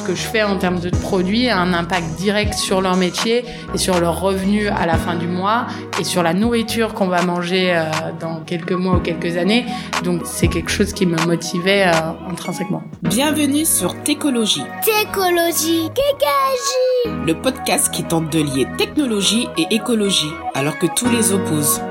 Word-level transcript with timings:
ce 0.00 0.06
que 0.06 0.14
je 0.14 0.22
fais 0.22 0.42
en 0.42 0.56
termes 0.56 0.80
de 0.80 0.88
produits 0.88 1.48
a 1.48 1.58
un 1.58 1.74
impact 1.74 2.16
direct 2.16 2.54
sur 2.54 2.80
leur 2.80 2.96
métier 2.96 3.44
et 3.74 3.78
sur 3.78 4.00
leur 4.00 4.20
revenu 4.20 4.68
à 4.68 4.86
la 4.86 4.94
fin 4.94 5.14
du 5.14 5.26
mois 5.26 5.66
et 6.00 6.04
sur 6.04 6.22
la 6.22 6.32
nourriture 6.32 6.94
qu'on 6.94 7.08
va 7.08 7.22
manger 7.22 7.74
euh, 7.74 7.84
dans 8.18 8.40
quelques 8.40 8.72
mois 8.72 8.96
ou 8.96 9.00
quelques 9.00 9.36
années. 9.36 9.66
Donc 10.02 10.22
c'est 10.24 10.48
quelque 10.48 10.70
chose 10.70 10.94
qui 10.94 11.04
me 11.04 11.18
motivait 11.26 11.86
euh, 11.86 12.30
intrinsèquement. 12.30 12.82
Bienvenue 13.02 13.66
sur 13.66 13.94
Técologie. 14.02 14.64
Técologie, 14.82 15.90
Kékagie. 15.94 17.26
Le 17.26 17.34
podcast 17.34 17.92
qui 17.92 18.04
tente 18.04 18.32
de 18.32 18.40
lier 18.40 18.66
technologie 18.78 19.48
et 19.58 19.74
écologie 19.74 20.32
alors 20.54 20.78
que 20.78 20.86
tous 20.96 21.10
les 21.10 21.32
opposent. 21.32 21.82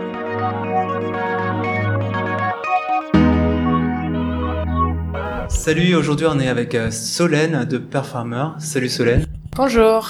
Salut, 5.59 5.93
aujourd'hui 5.93 6.25
on 6.25 6.39
est 6.39 6.47
avec 6.47 6.73
euh, 6.73 6.89
Solène 6.89 7.65
de 7.65 7.77
Perfarmer. 7.77 8.45
Salut 8.59 8.87
Solène. 8.87 9.25
Bonjour. 9.57 10.07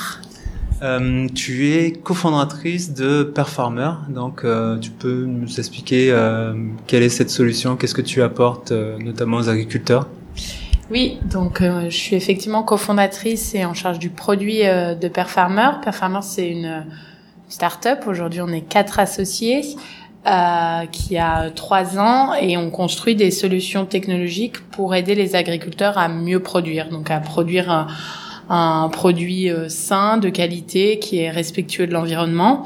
Euh, 0.83 1.27
tu 1.33 1.73
es 1.73 1.91
cofondatrice 1.91 2.93
de 2.93 3.23
Perfarmer, 3.23 3.93
donc 4.09 4.45
euh, 4.45 4.77
tu 4.77 4.91
peux 4.91 5.25
nous 5.25 5.59
expliquer 5.59 6.11
euh, 6.11 6.53
quelle 6.85 7.01
est 7.01 7.09
cette 7.09 7.31
solution, 7.31 7.77
qu'est-ce 7.77 7.95
que 7.95 8.03
tu 8.03 8.21
apportes 8.21 8.71
notamment 8.71 9.37
aux 9.37 9.49
agriculteurs? 9.49 10.07
Oui, 10.91 11.17
donc 11.25 11.63
je 11.63 11.97
suis 11.97 12.15
effectivement 12.15 12.61
cofondatrice 12.61 13.55
et 13.55 13.65
en 13.65 13.73
charge 13.73 13.97
du 13.97 14.11
produit 14.11 14.59
de 14.59 15.07
Perfarmer. 15.07 15.81
Perfarmer, 15.83 16.21
c'est 16.21 16.47
une 16.47 16.85
start-up. 17.47 18.01
Aujourd'hui, 18.05 18.41
on 18.41 18.49
est 18.49 18.61
quatre 18.61 18.99
associés 18.99 19.63
euh, 20.27 20.85
qui 20.91 21.17
a 21.17 21.49
trois 21.51 21.97
ans 21.97 22.33
et 22.33 22.57
on 22.57 22.69
construit 22.69 23.15
des 23.15 23.31
solutions 23.31 23.85
technologiques 23.85 24.59
pour 24.71 24.93
aider 24.93 25.15
les 25.15 25.35
agriculteurs 25.35 25.97
à 25.97 26.09
mieux 26.09 26.41
produire, 26.41 26.89
donc 26.89 27.09
à 27.09 27.19
produire 27.19 27.71
un, 27.71 27.87
un 28.49 28.89
produit 28.89 29.49
euh, 29.49 29.69
sain, 29.69 30.17
de 30.17 30.29
qualité, 30.29 30.99
qui 30.99 31.19
est 31.19 31.29
respectueux 31.29 31.87
de 31.87 31.93
l'environnement. 31.93 32.63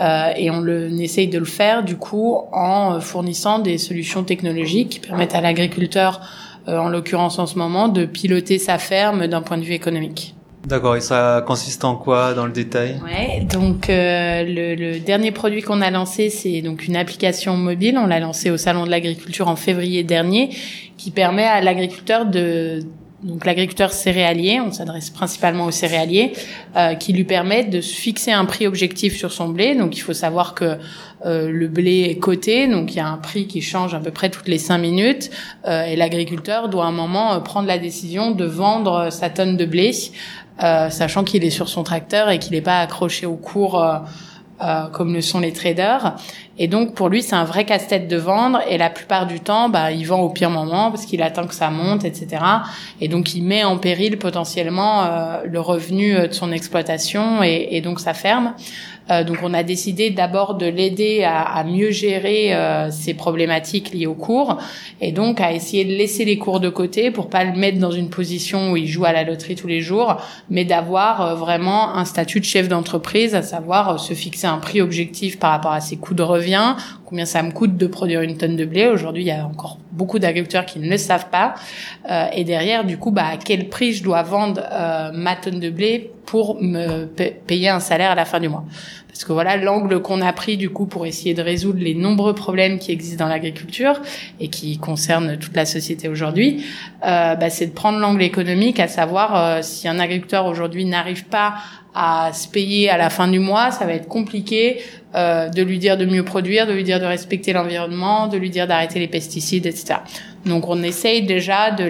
Euh, 0.00 0.32
et 0.36 0.50
on, 0.50 0.60
le, 0.60 0.88
on 0.92 0.98
essaye 0.98 1.28
de 1.28 1.38
le 1.38 1.44
faire 1.44 1.84
du 1.84 1.96
coup 1.96 2.38
en 2.52 3.00
fournissant 3.00 3.58
des 3.58 3.78
solutions 3.78 4.24
technologiques 4.24 4.88
qui 4.88 5.00
permettent 5.00 5.34
à 5.34 5.40
l'agriculteur, 5.40 6.20
euh, 6.68 6.78
en 6.78 6.88
l'occurrence 6.88 7.38
en 7.38 7.46
ce 7.46 7.58
moment, 7.58 7.88
de 7.88 8.04
piloter 8.04 8.58
sa 8.58 8.78
ferme 8.78 9.26
d'un 9.26 9.42
point 9.42 9.58
de 9.58 9.64
vue 9.64 9.74
économique. 9.74 10.33
D'accord, 10.66 10.96
et 10.96 11.00
ça 11.02 11.44
consiste 11.46 11.84
en 11.84 11.94
quoi 11.94 12.32
dans 12.32 12.46
le 12.46 12.52
détail? 12.52 12.98
Ouais, 13.04 13.44
donc 13.44 13.90
euh, 13.90 14.42
le, 14.44 14.74
le 14.74 14.98
dernier 14.98 15.30
produit 15.30 15.60
qu'on 15.60 15.82
a 15.82 15.90
lancé, 15.90 16.30
c'est 16.30 16.62
donc 16.62 16.86
une 16.86 16.96
application 16.96 17.56
mobile. 17.56 17.98
On 17.98 18.06
l'a 18.06 18.18
lancé 18.18 18.50
au 18.50 18.56
salon 18.56 18.86
de 18.86 18.90
l'agriculture 18.90 19.48
en 19.48 19.56
février 19.56 20.04
dernier, 20.04 20.50
qui 20.96 21.10
permet 21.10 21.44
à 21.44 21.60
l'agriculteur 21.60 22.24
de 22.26 22.80
donc 23.22 23.46
l'agriculteur 23.46 23.90
céréalier, 23.92 24.60
on 24.60 24.70
s'adresse 24.70 25.08
principalement 25.08 25.64
aux 25.64 25.70
céréaliers, 25.70 26.34
euh, 26.76 26.94
qui 26.94 27.14
lui 27.14 27.24
permet 27.24 27.64
de 27.64 27.80
fixer 27.80 28.32
un 28.32 28.44
prix 28.44 28.66
objectif 28.66 29.16
sur 29.16 29.32
son 29.32 29.48
blé. 29.48 29.74
Donc 29.74 29.96
il 29.96 30.00
faut 30.00 30.12
savoir 30.12 30.54
que 30.54 30.76
euh, 31.24 31.50
le 31.50 31.68
blé 31.68 32.02
est 32.10 32.18
coté, 32.18 32.68
donc 32.68 32.92
il 32.92 32.98
y 32.98 33.00
a 33.00 33.08
un 33.08 33.16
prix 33.16 33.46
qui 33.46 33.62
change 33.62 33.94
à 33.94 33.98
peu 33.98 34.10
près 34.10 34.28
toutes 34.28 34.48
les 34.48 34.58
cinq 34.58 34.76
minutes, 34.76 35.30
euh, 35.66 35.86
et 35.86 35.96
l'agriculteur 35.96 36.68
doit 36.68 36.84
à 36.84 36.88
un 36.88 36.92
moment 36.92 37.32
euh, 37.32 37.38
prendre 37.38 37.66
la 37.66 37.78
décision 37.78 38.32
de 38.32 38.44
vendre 38.44 39.08
sa 39.10 39.30
tonne 39.30 39.56
de 39.56 39.64
blé, 39.64 39.92
euh, 40.62 40.90
sachant 40.90 41.24
qu'il 41.24 41.44
est 41.44 41.50
sur 41.50 41.68
son 41.68 41.82
tracteur 41.82 42.30
et 42.30 42.38
qu'il 42.38 42.52
n'est 42.52 42.60
pas 42.60 42.80
accroché 42.80 43.26
au 43.26 43.36
cours. 43.36 43.82
Euh, 43.82 43.98
euh, 44.62 44.86
comme 44.86 45.12
le 45.12 45.20
sont 45.20 45.40
les 45.40 45.52
traders. 45.52 46.14
Et 46.58 46.68
donc 46.68 46.94
pour 46.94 47.08
lui, 47.08 47.24
c'est 47.24 47.34
un 47.34 47.42
vrai 47.42 47.64
casse-tête 47.64 48.06
de 48.06 48.16
vendre. 48.16 48.60
Et 48.68 48.78
la 48.78 48.88
plupart 48.88 49.26
du 49.26 49.40
temps, 49.40 49.68
bah, 49.68 49.90
il 49.90 50.06
vend 50.06 50.20
au 50.20 50.28
pire 50.28 50.48
moment 50.48 50.92
parce 50.92 51.06
qu'il 51.06 51.22
attend 51.22 51.48
que 51.48 51.54
ça 51.54 51.70
monte, 51.70 52.04
etc. 52.04 52.40
Et 53.00 53.08
donc 53.08 53.34
il 53.34 53.42
met 53.42 53.64
en 53.64 53.78
péril 53.78 54.16
potentiellement 54.16 55.02
euh, 55.02 55.38
le 55.44 55.60
revenu 55.60 56.28
de 56.28 56.32
son 56.32 56.52
exploitation 56.52 57.42
et, 57.42 57.66
et 57.72 57.80
donc 57.80 57.98
sa 57.98 58.14
ferme. 58.14 58.54
Euh, 59.10 59.24
donc 59.24 59.38
on 59.42 59.52
a 59.52 59.62
décidé 59.62 60.10
d'abord 60.10 60.54
de 60.54 60.66
l'aider 60.66 61.24
à, 61.24 61.42
à, 61.42 61.64
mieux 61.64 61.90
gérer 61.90 62.54
euh, 62.54 62.90
ces 62.90 63.14
problématiques 63.14 63.92
liées 63.92 64.06
aux 64.06 64.14
cours 64.14 64.58
et 65.00 65.12
donc 65.12 65.40
à 65.40 65.52
essayer 65.52 65.84
de 65.84 65.92
laisser 65.92 66.24
les 66.24 66.38
cours 66.38 66.60
de 66.60 66.68
côté 66.68 67.10
pour 67.10 67.28
pas 67.28 67.44
le 67.44 67.52
mettre 67.52 67.78
dans 67.78 67.90
une 67.90 68.08
position 68.08 68.72
où 68.72 68.76
il 68.76 68.86
joue 68.86 69.04
à 69.04 69.12
la 69.12 69.24
loterie 69.24 69.54
tous 69.54 69.66
les 69.66 69.80
jours, 69.80 70.16
mais 70.50 70.64
d'avoir 70.64 71.20
euh, 71.20 71.34
vraiment 71.34 71.94
un 71.94 72.04
statut 72.04 72.40
de 72.40 72.44
chef 72.44 72.68
d'entreprise, 72.68 73.34
à 73.34 73.42
savoir 73.42 73.88
euh, 73.88 73.98
se 73.98 74.14
fixer 74.14 74.46
un 74.46 74.58
prix 74.58 74.80
objectif 74.80 75.38
par 75.38 75.50
rapport 75.50 75.72
à 75.72 75.80
ses 75.80 75.96
coûts 75.96 76.14
de 76.14 76.22
revient, 76.22 76.76
combien 77.04 77.26
ça 77.26 77.42
me 77.42 77.52
coûte 77.52 77.76
de 77.76 77.86
produire 77.86 78.22
une 78.22 78.36
tonne 78.36 78.56
de 78.56 78.64
blé. 78.64 78.86
Aujourd'hui, 78.86 79.22
il 79.22 79.26
y 79.26 79.30
a 79.30 79.46
encore 79.46 79.78
beaucoup 79.92 80.18
d'agriculteurs 80.18 80.66
qui 80.66 80.78
ne 80.78 80.88
le 80.88 80.96
savent 80.96 81.28
pas. 81.30 81.54
Euh, 82.10 82.26
et 82.34 82.44
derrière, 82.44 82.84
du 82.84 82.98
coup, 82.98 83.10
bah, 83.10 83.26
à 83.32 83.36
quel 83.36 83.68
prix 83.68 83.92
je 83.92 84.02
dois 84.02 84.22
vendre 84.22 84.60
euh, 84.72 85.10
ma 85.12 85.36
tonne 85.36 85.60
de 85.60 85.70
blé 85.70 86.10
pour 86.34 86.60
me 86.60 87.04
payer 87.46 87.68
un 87.68 87.78
salaire 87.78 88.10
à 88.10 88.16
la 88.16 88.24
fin 88.24 88.40
du 88.40 88.48
mois. 88.48 88.64
Parce 89.06 89.24
que 89.24 89.32
voilà 89.32 89.56
l'angle 89.56 90.02
qu'on 90.02 90.20
a 90.20 90.32
pris 90.32 90.56
du 90.56 90.68
coup 90.68 90.86
pour 90.86 91.06
essayer 91.06 91.32
de 91.32 91.42
résoudre 91.42 91.78
les 91.78 91.94
nombreux 91.94 92.34
problèmes 92.34 92.80
qui 92.80 92.90
existent 92.90 93.24
dans 93.24 93.30
l'agriculture 93.30 94.00
et 94.40 94.48
qui 94.48 94.78
concernent 94.78 95.38
toute 95.38 95.54
la 95.54 95.64
société 95.64 96.08
aujourd'hui, 96.08 96.64
euh, 97.06 97.36
bah, 97.36 97.50
c'est 97.50 97.66
de 97.66 97.72
prendre 97.72 98.00
l'angle 98.00 98.22
économique, 98.22 98.80
à 98.80 98.88
savoir 98.88 99.36
euh, 99.36 99.62
si 99.62 99.86
un 99.86 100.00
agriculteur 100.00 100.46
aujourd'hui 100.46 100.84
n'arrive 100.84 101.26
pas 101.26 101.54
à 101.94 102.32
se 102.32 102.48
payer 102.48 102.90
à 102.90 102.96
la 102.96 103.10
fin 103.10 103.28
du 103.28 103.38
mois, 103.38 103.70
ça 103.70 103.86
va 103.86 103.92
être 103.92 104.08
compliqué 104.08 104.80
euh, 105.14 105.48
de 105.48 105.62
lui 105.62 105.78
dire 105.78 105.96
de 105.96 106.04
mieux 106.04 106.24
produire, 106.24 106.66
de 106.66 106.72
lui 106.72 106.84
dire 106.84 107.00
de 107.00 107.04
respecter 107.04 107.52
l'environnement, 107.52 108.26
de 108.26 108.36
lui 108.36 108.50
dire 108.50 108.66
d'arrêter 108.66 108.98
les 108.98 109.08
pesticides, 109.08 109.66
etc. 109.66 110.00
Donc 110.46 110.68
on 110.68 110.82
essaye 110.82 111.22
déjà 111.22 111.70
de 111.70 111.84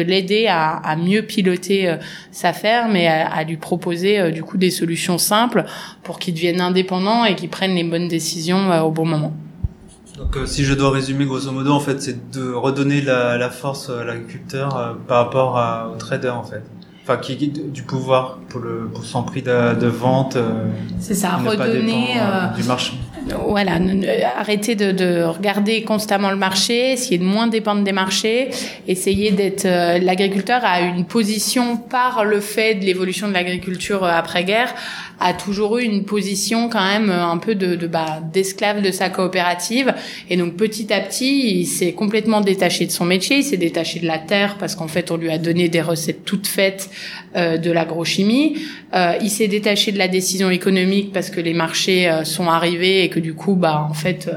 l'aider 0.00 0.46
à, 0.48 0.96
mieux 0.96 1.22
piloter 1.22 1.88
euh, 1.88 1.96
sa 2.30 2.52
ferme 2.52 2.96
et 2.96 3.08
à, 3.08 3.42
lui 3.44 3.56
proposer 3.56 4.18
euh, 4.18 4.30
du 4.30 4.42
coup 4.42 4.58
des 4.58 4.70
solutions 4.70 5.18
simples 5.18 5.64
pour 6.02 6.18
qu'il 6.18 6.34
devienne 6.34 6.60
indépendant 6.60 7.24
et 7.24 7.34
qu'il 7.34 7.48
prenne 7.48 7.74
les 7.74 7.84
bonnes 7.84 8.08
décisions 8.08 8.70
euh, 8.70 8.80
au 8.82 8.90
bon 8.90 9.06
moment. 9.06 9.32
Donc 10.16 10.36
si 10.46 10.64
je 10.64 10.74
dois 10.74 10.90
résumer 10.90 11.24
grosso 11.24 11.50
modo, 11.50 11.72
en 11.72 11.80
fait, 11.80 12.00
c'est 12.02 12.30
de 12.30 12.52
redonner 12.52 13.00
la, 13.00 13.48
force 13.48 13.88
à 13.88 14.04
l'agriculteur 14.04 14.98
par 15.08 15.24
rapport 15.24 15.90
au 15.90 15.96
trader 15.96 16.28
en 16.28 16.42
fait 16.42 16.62
enfin 17.02 17.16
qui 17.16 17.36
du 17.36 17.82
pouvoir 17.82 18.38
pour 18.48 18.60
le 18.60 18.88
pour 18.92 19.04
son 19.04 19.22
prix 19.22 19.42
de, 19.42 19.74
de 19.74 19.86
vente. 19.86 20.36
Euh, 20.36 20.66
c'est 20.98 21.14
ça, 21.14 21.36
redonner 21.36 22.14
euh, 22.18 22.48
du 22.54 22.62
marché. 22.64 22.92
Voilà, 23.26 23.78
arrêter 24.36 24.74
de, 24.74 24.92
de, 24.92 25.22
regarder 25.22 25.82
constamment 25.82 26.30
le 26.30 26.36
marché, 26.36 26.92
essayer 26.92 27.18
de 27.18 27.24
moins 27.24 27.46
dépendre 27.46 27.82
des 27.82 27.92
marchés, 27.92 28.50
essayer 28.88 29.30
d'être. 29.30 29.66
Euh, 29.66 29.98
L'agriculteur 29.98 30.60
a 30.64 30.80
une 30.80 31.04
position 31.04 31.76
par 31.76 32.24
le 32.24 32.40
fait 32.40 32.74
de 32.76 32.84
l'évolution 32.84 33.28
de 33.28 33.32
l'agriculture 33.32 34.04
après-guerre 34.04 34.74
a 35.20 35.34
toujours 35.34 35.78
eu 35.78 35.84
une 35.84 36.04
position 36.04 36.68
quand 36.68 36.82
même 36.82 37.10
un 37.10 37.36
peu 37.36 37.54
de, 37.54 37.76
de 37.76 37.86
bah, 37.86 38.20
d'esclave 38.32 38.80
de 38.80 38.90
sa 38.90 39.10
coopérative 39.10 39.94
et 40.30 40.36
donc 40.36 40.56
petit 40.56 40.92
à 40.92 41.00
petit 41.00 41.60
il 41.60 41.66
s'est 41.66 41.92
complètement 41.92 42.40
détaché 42.40 42.86
de 42.86 42.90
son 42.90 43.04
métier 43.04 43.38
il 43.38 43.44
s'est 43.44 43.58
détaché 43.58 44.00
de 44.00 44.06
la 44.06 44.18
terre 44.18 44.56
parce 44.58 44.74
qu'en 44.74 44.88
fait 44.88 45.10
on 45.10 45.18
lui 45.18 45.30
a 45.30 45.36
donné 45.36 45.68
des 45.68 45.82
recettes 45.82 46.24
toutes 46.24 46.46
faites 46.46 46.90
euh, 47.36 47.58
de 47.58 47.70
l'agrochimie 47.70 48.56
euh, 48.94 49.12
il 49.20 49.30
s'est 49.30 49.48
détaché 49.48 49.92
de 49.92 49.98
la 49.98 50.08
décision 50.08 50.50
économique 50.50 51.12
parce 51.12 51.28
que 51.28 51.40
les 51.40 51.54
marchés 51.54 52.08
euh, 52.08 52.24
sont 52.24 52.48
arrivés 52.48 53.04
que 53.10 53.20
du 53.20 53.34
coup 53.34 53.54
bah 53.54 53.86
en 53.88 53.94
fait 53.94 54.30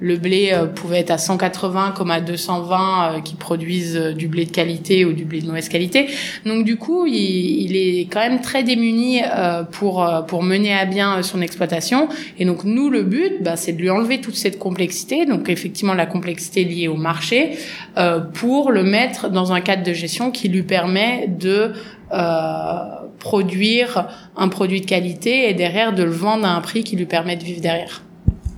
le 0.00 0.16
blé 0.16 0.50
euh, 0.52 0.66
pouvait 0.66 0.98
être 0.98 1.10
à 1.10 1.18
180 1.18 1.94
comme 1.96 2.10
à 2.10 2.20
220 2.20 3.16
euh, 3.16 3.20
qui 3.20 3.34
produisent 3.34 3.96
euh, 3.96 4.12
du 4.12 4.28
blé 4.28 4.44
de 4.44 4.50
qualité 4.50 5.04
ou 5.04 5.12
du 5.12 5.24
blé 5.24 5.40
de 5.40 5.46
mauvaise 5.46 5.68
qualité. 5.68 6.08
Donc 6.44 6.64
du 6.64 6.76
coup, 6.76 7.06
il, 7.06 7.14
il 7.14 7.76
est 7.76 8.02
quand 8.02 8.20
même 8.20 8.40
très 8.40 8.62
démuni 8.62 9.22
euh, 9.24 9.62
pour 9.62 10.06
pour 10.28 10.42
mener 10.42 10.74
à 10.74 10.84
bien 10.84 11.22
son 11.22 11.40
exploitation. 11.40 12.08
Et 12.38 12.44
donc 12.44 12.64
nous, 12.64 12.90
le 12.90 13.02
but, 13.02 13.42
bah, 13.42 13.56
c'est 13.56 13.72
de 13.72 13.80
lui 13.80 13.90
enlever 13.90 14.20
toute 14.20 14.36
cette 14.36 14.58
complexité. 14.58 15.24
Donc 15.26 15.48
effectivement, 15.48 15.94
la 15.94 16.06
complexité 16.06 16.64
liée 16.64 16.88
au 16.88 16.96
marché 16.96 17.58
euh, 17.96 18.20
pour 18.20 18.70
le 18.70 18.82
mettre 18.82 19.30
dans 19.30 19.52
un 19.52 19.60
cadre 19.60 19.82
de 19.82 19.92
gestion 19.92 20.30
qui 20.30 20.48
lui 20.48 20.62
permet 20.62 21.28
de 21.28 21.72
euh, 22.12 22.78
produire 23.18 24.08
un 24.36 24.48
produit 24.48 24.80
de 24.80 24.86
qualité 24.86 25.48
et 25.48 25.54
derrière 25.54 25.94
de 25.94 26.02
le 26.02 26.10
vendre 26.10 26.46
à 26.46 26.50
un 26.50 26.60
prix 26.60 26.84
qui 26.84 26.96
lui 26.96 27.06
permet 27.06 27.36
de 27.36 27.44
vivre 27.44 27.60
derrière. 27.60 28.02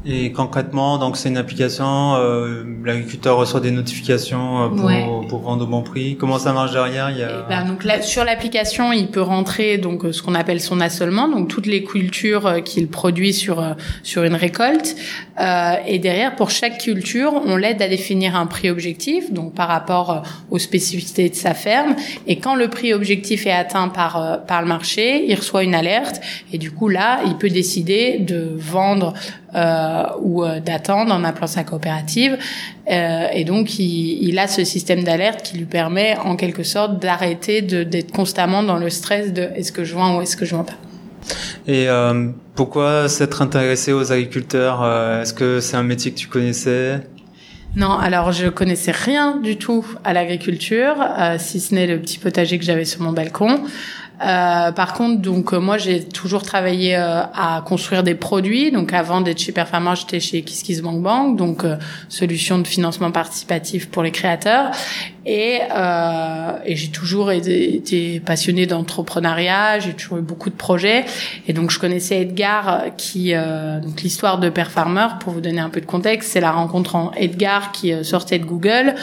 Et 0.07 0.31
concrètement, 0.31 0.97
donc 0.97 1.17
c'est 1.17 1.29
une 1.29 1.37
application, 1.37 2.15
euh, 2.15 2.63
l'agriculteur 2.85 3.37
reçoit 3.37 3.61
des 3.61 3.73
notifications 3.73 4.63
euh, 4.63 4.69
pour, 4.69 4.85
ouais. 4.85 5.05
pour 5.29 5.41
vendre 5.41 5.65
au 5.65 5.67
bon 5.67 5.83
prix. 5.83 6.17
Comment 6.17 6.39
ça 6.39 6.53
marche 6.53 6.73
derrière? 6.73 7.11
Il 7.11 7.19
y 7.19 7.23
a... 7.23 7.43
ben, 7.49 7.65
donc 7.67 7.83
là, 7.83 8.01
sur 8.01 8.25
l'application, 8.25 8.93
il 8.93 9.09
peut 9.09 9.21
rentrer 9.21 9.77
donc 9.77 10.05
ce 10.13 10.23
qu'on 10.23 10.37
appelle 10.37 10.61
son 10.61 10.81
assolement, 10.81 11.29
donc 11.29 11.49
toutes 11.49 11.67
les 11.67 11.83
cultures 11.83 12.63
qu'il 12.65 12.87
produit 12.89 13.33
sur 13.33 13.75
sur 14.05 14.23
une 14.23 14.37
récolte. 14.37 14.95
Euh, 15.41 15.75
et 15.87 15.99
derrière, 15.99 16.37
pour 16.37 16.51
chaque 16.51 16.79
culture, 16.79 17.43
on 17.45 17.57
l'aide 17.57 17.83
à 17.83 17.89
définir 17.89 18.37
un 18.37 18.47
prix 18.47 18.71
objectif, 18.71 19.33
donc 19.33 19.55
par 19.55 19.67
rapport 19.67 20.23
aux 20.51 20.59
spécificités 20.59 21.29
de 21.29 21.35
sa 21.35 21.55
ferme. 21.55 21.97
Et 22.29 22.39
quand 22.39 22.55
le 22.55 22.69
prix 22.69 22.95
objectif 22.95 23.47
est 23.47 23.53
atteint 23.53 23.89
par 23.89 24.45
par 24.47 24.63
le 24.63 24.69
marché, 24.69 25.25
il 25.27 25.35
reçoit 25.35 25.65
une 25.65 25.75
alerte 25.75 26.21
et 26.53 26.59
du 26.59 26.71
coup 26.71 26.89
là, 26.89 27.21
il 27.27 27.37
peut 27.37 27.51
décider 27.51 28.19
de 28.19 28.53
vendre 28.57 29.15
euh, 29.55 29.98
ou 30.21 30.45
d'attendre 30.65 31.15
en 31.15 31.25
appelant 31.25 31.47
sa 31.47 31.65
coopérative. 31.65 32.39
et 32.87 33.45
donc, 33.45 33.79
il, 33.79 34.29
il, 34.29 34.39
a 34.39 34.49
ce 34.49 34.65
système 34.65 35.05
d'alerte 35.05 35.43
qui 35.43 35.59
lui 35.59 35.67
permet, 35.67 36.17
en 36.25 36.37
quelque 36.37 36.63
sorte, 36.63 37.01
d'arrêter 37.01 37.63
d'être 37.63 38.13
constamment 38.13 38.63
dans 38.63 38.77
le 38.79 38.91
stress 38.91 39.33
de 39.33 39.49
est-ce 39.57 39.73
que 39.73 39.85
je 39.85 39.95
vends 39.95 40.17
ou 40.17 40.23
est-ce 40.23 40.37
que 40.37 40.45
je 40.45 40.55
vends 40.55 40.65
pas? 40.65 40.75
Et 41.67 41.89
euh, 41.89 42.29
pourquoi 42.55 43.09
s'être 43.09 43.43
intéressé 43.43 43.93
aux 43.93 44.13
agriculteurs 44.13 44.83
euh, 44.83 45.23
Est-ce 45.23 45.35
que 45.35 45.61
c'est 45.61 45.77
un 45.77 45.83
métier 45.83 46.13
que 46.13 46.17
tu 46.17 46.29
connaissais? 46.29 47.01
Non, 47.77 47.99
alors 47.99 48.33
je 48.33 48.49
connaissais 48.49 48.93
rien 48.93 49.37
du 49.37 49.57
tout 49.57 49.85
à 50.03 50.13
l'agriculture, 50.13 50.97
euh, 51.01 51.37
si 51.39 51.61
ce 51.61 51.75
n'est 51.75 51.87
le 51.87 52.01
petit 52.01 52.19
potager 52.19 52.59
que 52.59 52.65
j'avais 52.65 52.87
sur 52.87 53.03
mon 53.03 53.13
balcon. 53.13 53.61
Euh, 54.21 54.73
par 54.73 54.95
contre, 54.95 55.21
donc 55.23 55.53
euh, 55.53 55.61
moi 55.61 55.79
j'ai 55.79 56.03
toujours 56.03 56.43
travaillé 56.43 56.97
euh, 56.97 57.23
à 57.23 57.63
construire 57.65 58.03
des 58.03 58.15
produits. 58.15 58.73
Donc 58.73 58.93
avant 58.93 59.21
d'être 59.21 59.39
chez 59.39 59.53
Performance, 59.53 60.01
j'étais 60.01 60.21
chez 60.21 60.43
KissKissBankBank, 60.43 60.99
Bank, 60.99 61.37
donc 61.37 61.65
solution 62.09 62.59
de 62.59 62.67
financement 62.67 63.11
participatif 63.13 63.89
pour 63.89 64.03
les 64.03 64.11
créateurs. 64.11 64.73
Et, 65.31 65.61
et 66.65 66.77
j'ai 66.77 66.89
toujours 66.89 67.31
été, 67.31 68.23
passionnée 68.25 68.67
d'entrepreneuriat. 68.67 69.79
J'ai 69.79 69.93
toujours 69.93 70.19
eu 70.19 70.23
beaucoup 70.23 70.49
de 70.49 70.55
projets. 70.55 71.05
Et 71.47 71.53
donc 71.53 71.71
je 71.71 71.79
connaissais 71.79 72.23
Edgar, 72.23 72.85
qui 72.97 73.35
donc 73.35 74.01
l'histoire 74.03 74.39
de 74.39 74.49
Perfarmer. 74.49 75.09
Pour 75.21 75.35
vous 75.35 75.43
donner 75.43 75.61
un 75.61 75.69
peu 75.69 75.83
de 75.83 75.87
contexte, 75.87 76.33
c'est 76.33 76.41
la 76.41 76.51
rencontre 76.51 76.97
en 76.97 77.13
Edgar 77.13 77.73
qui 77.73 77.93
sortait 78.05 78.39
de 78.39 78.47
Google 78.47 78.95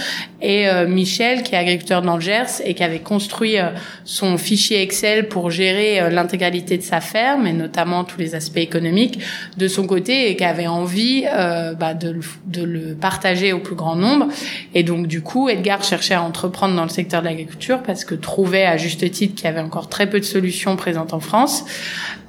et 0.42 0.68
Michel 0.88 1.44
qui 1.44 1.54
est 1.54 1.58
agriculteur 1.60 2.02
dans 2.02 2.16
le 2.16 2.22
Gers 2.22 2.62
et 2.64 2.74
qui 2.74 2.84
avait 2.84 3.00
construit 3.00 3.58
son 4.04 4.38
fichier 4.38 4.82
Excel 4.82 5.28
pour 5.28 5.52
gérer 5.52 6.00
euh, 6.00 6.10
l'intégralité 6.10 6.78
de 6.78 6.84
sa 6.84 7.02
ferme 7.02 7.48
et 7.48 7.54
notamment 7.54 8.04
tous 8.04 8.20
les 8.20 8.36
aspects 8.36 8.58
économiques 8.58 9.20
de 9.58 9.68
son 9.68 9.86
côté 9.86 10.30
et 10.30 10.36
qui 10.36 10.44
avait 10.44 10.68
envie 10.68 11.26
euh, 11.28 11.74
bah, 11.74 11.94
de, 11.94 12.10
le, 12.10 12.22
de, 12.46 12.64
le, 12.64 12.96
partager 12.96 13.54
au 13.54 13.60
plus 13.60 13.76
grand 13.76 13.96
nombre. 13.96 14.28
Et 14.74 14.84
donc 14.84 15.08
du 15.08 15.22
coup, 15.22 15.50
Edgar 15.50 15.84
cherchait 15.84 16.15
à 16.16 16.24
entreprendre 16.24 16.76
dans 16.76 16.84
le 16.84 16.90
secteur 16.90 17.22
de 17.22 17.28
l'agriculture 17.28 17.84
parce 17.84 18.04
que 18.04 18.16
trouvait 18.16 18.66
à 18.66 18.78
juste 18.78 19.10
titre 19.12 19.36
qu'il 19.36 19.46
y 19.46 19.48
avait 19.48 19.62
encore 19.62 19.90
très 19.90 20.10
peu 20.10 20.20
de 20.20 20.26
solutions 20.26 20.76
présentes 20.76 21.14
en 21.14 21.20
France. 21.20 21.66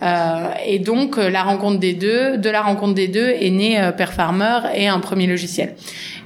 Euh, 0.03 0.51
et 0.67 0.79
donc 0.79 1.17
la 1.17 1.43
rencontre 1.43 1.81
des 1.81 1.95
deux, 1.95 2.37
de 2.37 2.51
la 2.51 2.63
rencontre 2.63 2.95
des 2.95 3.09
deux 3.09 3.29
est 3.29 3.51
né 3.51 3.81
euh, 3.81 3.93
Perfarmer 3.93 4.61
et 4.75 4.89
un 4.89 5.01
premier 5.01 5.27
logiciel. 5.27 5.75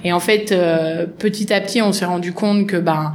Et 0.03 0.11
en 0.11 0.19
fait, 0.19 0.53
petit 1.19 1.53
à 1.53 1.61
petit, 1.61 1.81
on 1.81 1.93
s'est 1.93 2.05
rendu 2.05 2.33
compte 2.33 2.65
que 2.65 2.77
ben 2.77 3.13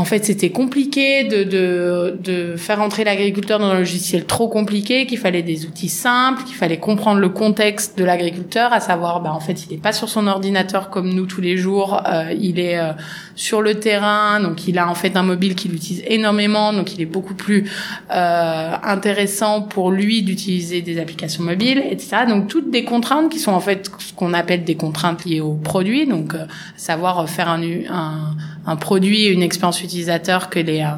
en 0.00 0.06
fait, 0.06 0.24
c'était 0.24 0.48
compliqué 0.48 1.24
de, 1.24 2.54
faire 2.56 2.80
entrer 2.80 3.04
l'agriculteur 3.04 3.58
dans 3.58 3.68
un 3.68 3.78
logiciel 3.78 4.24
trop 4.24 4.48
compliqué, 4.48 5.04
qu'il 5.04 5.18
fallait 5.18 5.42
des 5.42 5.66
outils 5.66 5.90
simples, 5.90 6.42
qu'il 6.44 6.56
fallait 6.56 6.78
comprendre 6.78 7.20
le 7.20 7.28
contexte 7.28 7.98
de 7.98 8.04
l'agriculteur, 8.04 8.72
à 8.72 8.80
savoir, 8.80 9.20
bah, 9.20 9.30
en 9.30 9.40
fait, 9.40 9.66
il 9.66 9.72
n'est 9.72 9.80
pas 9.80 9.92
sur 9.92 10.08
son 10.08 10.26
ordinateur 10.26 10.88
comme 10.88 11.12
nous 11.12 11.26
tous 11.26 11.42
les 11.42 11.58
jours, 11.58 12.02
euh, 12.06 12.32
il 12.32 12.58
est 12.58 12.78
euh, 12.78 12.92
sur 13.34 13.60
le 13.60 13.74
terrain, 13.74 14.40
donc 14.40 14.66
il 14.66 14.78
a 14.78 14.88
en 14.88 14.94
fait 14.94 15.16
un 15.18 15.22
mobile 15.22 15.54
qu'il 15.54 15.74
utilise 15.74 16.02
énormément, 16.06 16.72
donc 16.72 16.94
il 16.94 17.02
est 17.02 17.06
beaucoup 17.06 17.34
plus 17.34 17.70
euh, 18.10 18.72
intéressant 18.82 19.60
pour 19.60 19.90
lui 19.90 20.22
d'utiliser 20.22 20.80
des 20.80 20.98
applications 20.98 21.44
mobiles, 21.44 21.82
etc. 21.90 22.24
Donc 22.26 22.48
toutes 22.48 22.70
des 22.70 22.84
contraintes 22.84 23.30
qui 23.30 23.38
sont 23.38 23.52
en 23.52 23.60
fait 23.60 23.90
ce 23.98 24.14
qu'on 24.14 24.32
appelle 24.32 24.64
des 24.64 24.76
contraintes 24.76 25.26
liées 25.26 25.40
au 25.40 25.54
produit, 25.54 26.06
donc 26.06 26.34
savoir 26.76 27.28
faire 27.28 27.50
un, 27.50 27.60
un, 27.62 28.34
un 28.66 28.76
produit, 28.76 29.26
une 29.26 29.42
expérience 29.42 29.82
utilisateurs 29.82 30.50
que 30.50 30.58
les 30.58 30.80
euh, 30.80 30.96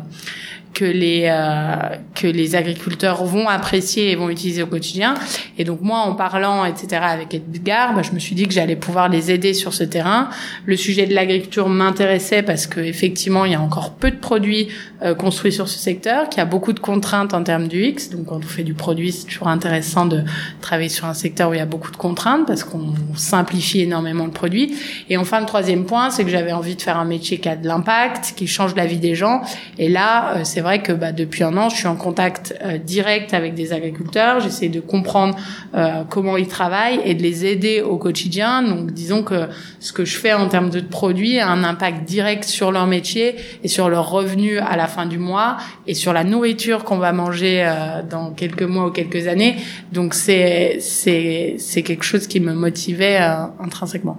que 0.75 0.85
les 0.85 1.29
euh, 1.31 1.97
que 2.15 2.27
les 2.27 2.55
agriculteurs 2.55 3.25
vont 3.25 3.49
apprécier 3.49 4.11
et 4.11 4.17
vont 4.17 4.31
utiliser 4.31 4.63
au 4.63 4.67
quotidien. 4.67 5.15
Et 5.59 5.65
donc 5.65 5.81
moi, 5.83 5.99
en 5.99 6.15
parlant, 6.15 6.65
etc., 6.65 7.03
avec 7.03 7.35
Edgar, 7.35 7.95
bah, 7.95 8.03
je 8.03 8.13
me 8.13 8.19
suis 8.19 8.35
dit 8.35 8.47
que 8.47 8.55
j'allais 8.55 8.77
pouvoir 8.77 9.09
les 9.09 9.31
aider 9.31 9.55
sur 9.55 9.75
ce 9.75 9.85
terrain. 9.85 10.29
Le 10.65 10.77
sujet 10.77 11.07
de 11.07 11.15
l'agriculture 11.15 11.69
m'intéressait 11.69 12.43
parce 12.43 12.67
que 12.67 12.81
effectivement, 12.81 13.45
il 13.45 13.53
y 13.53 13.55
a 13.55 13.61
encore 13.61 13.93
peu 13.95 14.11
de 14.11 14.17
produits 14.17 14.69
euh, 15.03 15.15
construits 15.15 15.53
sur 15.53 15.69
ce 15.69 15.79
secteur, 15.79 16.29
qu'il 16.29 16.39
y 16.39 16.43
a 16.43 16.47
beaucoup 16.47 16.73
de 16.73 16.81
contraintes 16.81 17.35
en 17.35 17.43
termes 17.43 17.69
du 17.69 17.85
X. 17.85 18.11
Donc 18.11 18.27
quand 18.27 18.37
on 18.37 18.43
fait 18.43 18.65
du 18.65 18.75
produit, 18.75 19.13
c'est 19.13 19.27
toujours 19.27 19.49
intéressant 19.49 20.07
de 20.07 20.23
travailler 20.61 20.89
sur 20.89 21.07
un 21.07 21.15
secteur 21.15 21.51
où 21.51 21.55
il 21.55 21.59
y 21.59 21.61
a 21.61 21.67
beaucoup 21.67 21.91
de 21.91 21.97
contraintes 21.97 22.47
parce 22.47 22.65
qu'on 22.65 22.95
simplifie 23.15 23.83
énormément 23.83 24.25
le 24.25 24.31
produit. 24.31 24.75
Et 25.11 25.17
enfin, 25.17 25.41
le 25.41 25.47
troisième 25.47 25.85
point, 25.85 26.11
c'est 26.11 26.25
que 26.25 26.31
j'avais 26.31 26.53
envie 26.53 26.77
de 26.77 26.83
faire 26.83 26.99
un 26.99 27.05
métier 27.05 27.39
qui 27.39 27.49
a 27.49 27.57
de 27.57 27.67
l'impact, 27.67 28.35
qui 28.37 28.47
change 28.47 28.75
la 28.75 28.87
vie 28.87 28.99
des 28.99 29.15
gens. 29.15 29.43
Et 29.79 29.89
là, 29.89 30.37
euh, 30.37 30.41
c'est 30.45 30.62
vrai 30.63 30.83
que 30.83 30.93
bah, 30.93 31.13
depuis 31.13 31.45
un 31.45 31.57
an, 31.57 31.69
je 31.69 31.77
suis 31.77 31.87
en 31.87 31.97
contact 31.97 32.55
euh, 32.63 32.79
direct 32.79 33.35
avec 33.35 33.55
des 33.55 33.73
agriculteurs. 33.73 34.41
J'essaie 34.41 34.69
de 34.69 34.81
comprendre 34.81 35.37
euh, 35.75 36.05
comment 36.09 36.37
ils 36.37 36.49
travaillent 36.49 37.01
et 37.05 37.15
de 37.15 37.23
les 37.23 37.45
aider 37.45 37.83
au 37.83 37.99
quotidien. 37.99 38.63
Donc, 38.63 38.93
disons 38.93 39.23
que 39.23 39.49
ce 39.81 39.93
que 39.93 40.05
je 40.05 40.17
fais 40.17 40.33
en 40.33 40.49
termes 40.49 40.71
de 40.71 40.81
produits 40.81 41.39
a 41.39 41.49
un 41.49 41.65
impact 41.65 42.05
direct 42.05 42.45
sur 42.45 42.73
leur 42.73 42.87
métier 42.87 43.37
et 43.63 43.69
sur 43.69 43.89
leur 43.89 44.11
revenu 44.11 44.59
à 44.59 44.77
la 44.77 44.87
fin 44.87 45.07
du 45.07 45.19
mois 45.19 45.59
et 45.87 45.95
sur 45.95 46.13
la 46.13 46.25
nourriture 46.25 46.85
qu'on 46.85 46.99
va 46.99 47.13
manger 47.13 47.63
euh, 47.65 48.03
dans 48.09 48.31
quelques 48.31 48.63
mois 48.63 48.87
ou 48.87 48.91
quelques 48.91 49.27
années. 49.27 49.57
Donc, 49.93 50.15
c'est 50.15 50.79
c'est 50.81 51.57
c'est 51.59 51.83
quelque 51.83 52.05
chose 52.05 52.27
qui 52.27 52.41
me 52.41 52.55
motivait 52.55 53.19
intrinsèquement. 53.61 54.19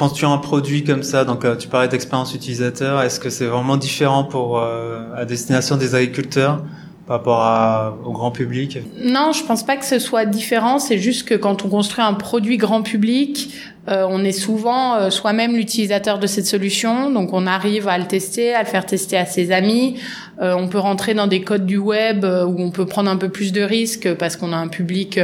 Quand 0.00 0.08
tu 0.08 0.24
as 0.24 0.30
un 0.30 0.38
produit 0.38 0.82
comme 0.82 1.02
ça, 1.02 1.26
donc 1.26 1.44
euh, 1.44 1.56
tu 1.56 1.68
parlais 1.68 1.86
d'expérience 1.86 2.34
utilisateur, 2.34 3.02
est-ce 3.02 3.20
que 3.20 3.28
c'est 3.28 3.44
vraiment 3.44 3.76
différent 3.76 4.24
pour 4.24 4.58
euh, 4.58 5.14
à 5.14 5.26
destination 5.26 5.76
des 5.76 5.94
agriculteurs 5.94 6.62
par 7.06 7.18
rapport 7.18 7.42
à, 7.42 7.98
au 8.06 8.12
grand 8.12 8.30
public? 8.30 8.78
Non, 8.96 9.32
je 9.32 9.44
pense 9.44 9.62
pas 9.62 9.76
que 9.76 9.84
ce 9.84 9.98
soit 9.98 10.24
différent. 10.24 10.78
C'est 10.78 10.96
juste 10.96 11.28
que 11.28 11.34
quand 11.34 11.66
on 11.66 11.68
construit 11.68 12.02
un 12.02 12.14
produit 12.14 12.56
grand 12.56 12.80
public, 12.80 13.52
euh, 13.88 14.06
on 14.08 14.22
est 14.24 14.32
souvent 14.32 14.96
euh, 14.96 15.10
soi-même 15.10 15.56
l'utilisateur 15.56 16.18
de 16.18 16.26
cette 16.26 16.46
solution, 16.46 17.10
donc 17.10 17.32
on 17.32 17.46
arrive 17.46 17.88
à 17.88 17.96
le 17.96 18.04
tester, 18.04 18.54
à 18.54 18.60
le 18.60 18.68
faire 18.68 18.84
tester 18.84 19.16
à 19.16 19.24
ses 19.24 19.52
amis. 19.52 19.98
Euh, 20.42 20.54
on 20.54 20.68
peut 20.68 20.78
rentrer 20.78 21.14
dans 21.14 21.26
des 21.26 21.40
codes 21.40 21.64
du 21.64 21.78
web 21.78 22.24
où 22.24 22.60
on 22.60 22.70
peut 22.70 22.84
prendre 22.84 23.10
un 23.10 23.16
peu 23.16 23.30
plus 23.30 23.52
de 23.52 23.62
risques 23.62 24.12
parce 24.14 24.36
qu'on 24.36 24.52
a 24.52 24.56
un 24.56 24.68
public 24.68 25.18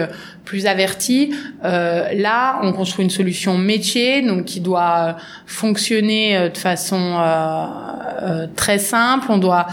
plus 0.44 0.66
averti. 0.66 1.34
là, 1.62 2.60
on 2.62 2.72
construit 2.72 3.04
une 3.04 3.10
solution 3.10 3.58
métier, 3.58 4.22
donc 4.22 4.44
qui 4.44 4.60
doit 4.60 5.16
fonctionner 5.46 6.50
de 6.50 6.56
façon 6.56 7.18
très 8.54 8.78
simple. 8.78 9.26
On 9.30 9.38
doit 9.38 9.66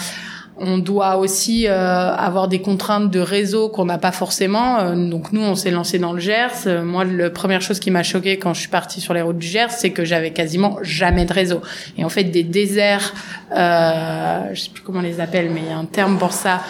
on 0.58 0.78
doit 0.78 1.18
aussi 1.18 1.68
euh, 1.68 2.14
avoir 2.14 2.48
des 2.48 2.62
contraintes 2.62 3.10
de 3.10 3.20
réseau 3.20 3.70
qu'on 3.70 3.86
n'a 3.86 3.98
pas 3.98 4.12
forcément. 4.12 4.80
Euh, 4.80 5.10
donc 5.10 5.34
nous, 5.34 5.42
on 5.42 5.56
s'est 5.56 5.72
lancé 5.72 5.98
dans 5.98 6.14
le 6.14 6.20
Gers. 6.20 6.68
Euh, 6.68 6.84
moi, 6.84 7.06
la 7.06 7.30
première 7.32 7.62
chose 7.62 7.80
qui 7.80 7.90
m'a 7.90 8.04
choqué 8.04 8.38
quand 8.38 8.54
je 8.54 8.60
suis 8.60 8.70
partie 8.70 9.02
sur 9.02 9.14
les 9.14 9.22
routes 9.22 9.40
du 9.40 9.48
Gers, 9.48 9.72
c'est 9.72 9.90
que 9.90 10.06
j'avais 10.06 10.32
quasiment 10.32 10.78
jamais 10.84 11.26
de 11.26 11.34
réseau. 11.34 11.62
Et 11.98 12.06
en 12.06 12.10
fait, 12.10 12.26
des 12.26 12.44
déserts, 12.44 13.14
euh, 13.56 14.42
je 14.54 14.62
sais 14.62 14.70
plus 14.70 14.84
comment 14.84 15.00
on 15.00 15.04
les 15.04 15.20
appelle, 15.20 15.50
mais 15.50 15.62
il 15.62 15.70
y 15.70 15.74
a 15.74 15.78
un 15.78 15.86
terme 15.86 16.18
pour 16.18 16.34
ça, 16.34 16.62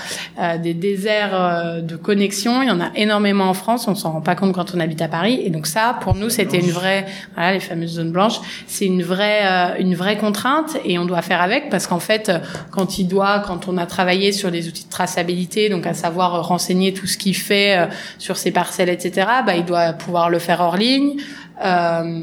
des 0.62 0.74
déserts 0.74 1.81
de 1.81 1.96
connexion. 1.96 2.62
Il 2.62 2.69
y 2.69 2.72
en 2.72 2.79
a 2.79 2.91
énormément 2.96 3.46
en 3.46 3.53
France. 3.53 3.88
On 3.88 3.96
s'en 3.96 4.12
rend 4.12 4.22
pas 4.22 4.36
compte 4.36 4.53
quand 4.53 4.74
on 4.75 4.79
habite 4.79 5.01
à 5.01 5.07
Paris. 5.07 5.41
Et 5.43 5.50
donc 5.50 5.67
ça, 5.67 5.98
pour 6.01 6.15
nous, 6.15 6.29
c'était 6.29 6.60
une 6.60 6.72
vraie, 6.72 7.05
voilà, 7.36 7.53
les 7.53 7.60
fameuses 7.60 7.96
zones 7.96 8.12
blanches. 8.12 8.39
C'est 8.67 8.86
une 8.86 9.03
vraie, 9.03 9.79
une 9.79 9.96
vraie 9.96 10.17
contrainte 10.17 10.77
et 10.86 10.98
on 11.00 11.05
doit 11.05 11.22
faire 11.22 11.41
avec 11.41 11.69
parce 11.69 11.88
qu'en 11.88 12.00
fait, 12.00 12.31
quand 12.72 12.98
il 12.98 13.07
doit, 13.07 13.43
quand 13.46 13.67
on 13.67 13.73
on 13.74 13.77
a 13.77 13.86
travaillé 13.86 14.32
sur 14.32 14.51
des 14.51 14.68
outils 14.68 14.86
de 14.86 14.89
traçabilité, 14.89 15.70
donc 15.70 15.88
à 15.88 15.94
savoir 15.94 16.36
euh, 16.36 16.42
renseigner 16.42 16.94
tout 16.94 17.08
ce 17.08 17.18
qu'il 17.18 17.36
fait 17.36 17.77
euh, 17.77 17.86
sur 18.20 18.38
ses 18.38 18.51
parcelles, 18.51 18.89
etc. 18.89 19.27
Bah, 19.46 19.56
il 19.56 19.65
doit 19.65 19.94
pouvoir 19.94 20.30
le 20.30 20.39
faire 20.39 20.62
hors 20.62 20.77
ligne. 20.77 21.15
Euh, 21.63 22.22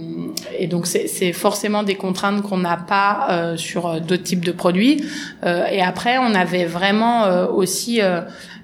et 0.59 0.67
donc 0.67 0.87
c'est 0.87 1.33
forcément 1.33 1.83
des 1.83 1.95
contraintes 1.95 2.43
qu'on 2.43 2.59
n'a 2.59 2.77
pas 2.77 3.55
sur 3.57 4.01
d'autres 4.01 4.25
types 4.25 4.45
de 4.45 4.51
produits. 4.51 5.05
et 5.45 5.81
après, 5.81 6.19
on 6.19 6.35
avait 6.35 6.65
vraiment 6.65 7.47
aussi 7.49 8.01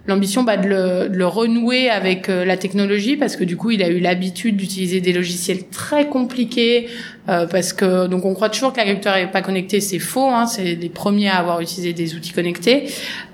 l'ambition 0.07 0.43
bah, 0.43 0.57
de, 0.57 0.69
le, 0.69 1.09
de, 1.09 1.17
le, 1.17 1.27
renouer 1.27 1.91
avec 1.91 2.29
la 2.29 2.57
technologie 2.57 3.17
parce 3.17 3.37
que 3.37 3.45
du 3.45 3.57
coup 3.57 3.71
il 3.71 3.83
a 3.83 3.89
eu 3.89 3.99
l'habitude 3.99 4.57
d'utiliser 4.57 5.01
des 5.01 5.13
logiciels 5.13 5.69
très 5.69 6.09
compliqués 6.09 6.89
euh, 7.29 7.47
parce 7.47 7.73
que 7.73 8.07
donc 8.07 8.25
on 8.25 8.35
croit 8.35 8.51
toujours 8.51 8.73
que 8.73 8.79
l'agriculteur 8.79 9.17
est 9.17 9.31
pas 9.31 9.43
connecté, 9.43 9.81
c'est 9.81 9.99
faux. 9.99 10.29
Hein, 10.29 10.47
c'est 10.47 10.75
les 10.75 10.89
premiers 10.89 11.29
à 11.29 11.37
avoir 11.37 11.61
utilisé 11.61 11.93
des 11.93 12.15
outils 12.15 12.33
connectés. 12.33 12.89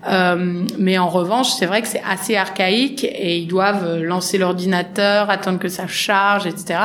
Euh, 0.09 0.64
mais 0.79 0.99
en 0.99 1.09
revanche, 1.09 1.50
c'est 1.50 1.67
vrai 1.67 1.83
que 1.83 1.88
c'est 1.88 2.02
assez 2.09 2.37
archaïque 2.37 3.05
et 3.05 3.38
ils 3.38 3.47
doivent 3.47 4.00
lancer 4.00 4.38
l'ordinateur, 4.38 5.31
attendre 5.31 5.59
que 5.59 5.69
ça 5.69 5.87
charge, 5.87 6.47
etc. 6.47 6.79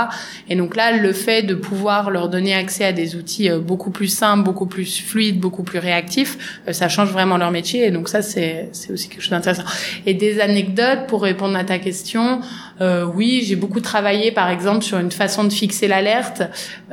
Et 0.50 0.56
donc 0.56 0.75
là, 0.75 0.91
le 0.91 1.13
fait 1.13 1.44
de 1.44 1.56
pouvoir 1.56 2.12
leur 2.12 2.29
donner 2.29 2.53
accès 2.53 2.86
à 2.86 2.91
des 2.91 3.15
outils 3.15 3.50
euh, 3.50 3.60
beaucoup 3.60 3.89
plus 3.89 4.08
simples, 4.08 4.44
beaucoup 4.44 4.67
plus 4.67 5.01
fluides, 5.01 5.39
beaucoup 5.39 5.63
plus 5.63 5.79
réactifs, 5.79 6.62
euh, 6.67 6.74
ça 6.74 6.89
change 6.89 7.12
vraiment 7.12 7.38
leur 7.38 7.51
métier. 7.51 7.86
Et 7.86 7.91
donc 7.91 8.10
ça, 8.10 8.22
c'est 8.22 8.70
c'est 8.74 8.91
aussi 8.91 9.08
quelque 9.08 9.22
chose 9.22 9.32
d'intéressant. 9.32 9.63
Et 10.05 10.13
des 10.13 10.39
anecdotes 10.39 11.07
pour 11.07 11.24
répondre 11.24 11.57
à 11.57 11.63
ta 11.63 11.79
question. 11.79 12.41
euh, 12.81 13.05
Oui, 13.05 13.43
j'ai 13.46 13.55
beaucoup 13.55 13.81
travaillé, 13.81 14.31
par 14.31 14.50
exemple, 14.50 14.84
sur 14.84 15.00
une 15.00 15.12
façon 15.12 15.43
de 15.43 15.51
fixer 15.51 15.88
l'alerte. 15.88 16.43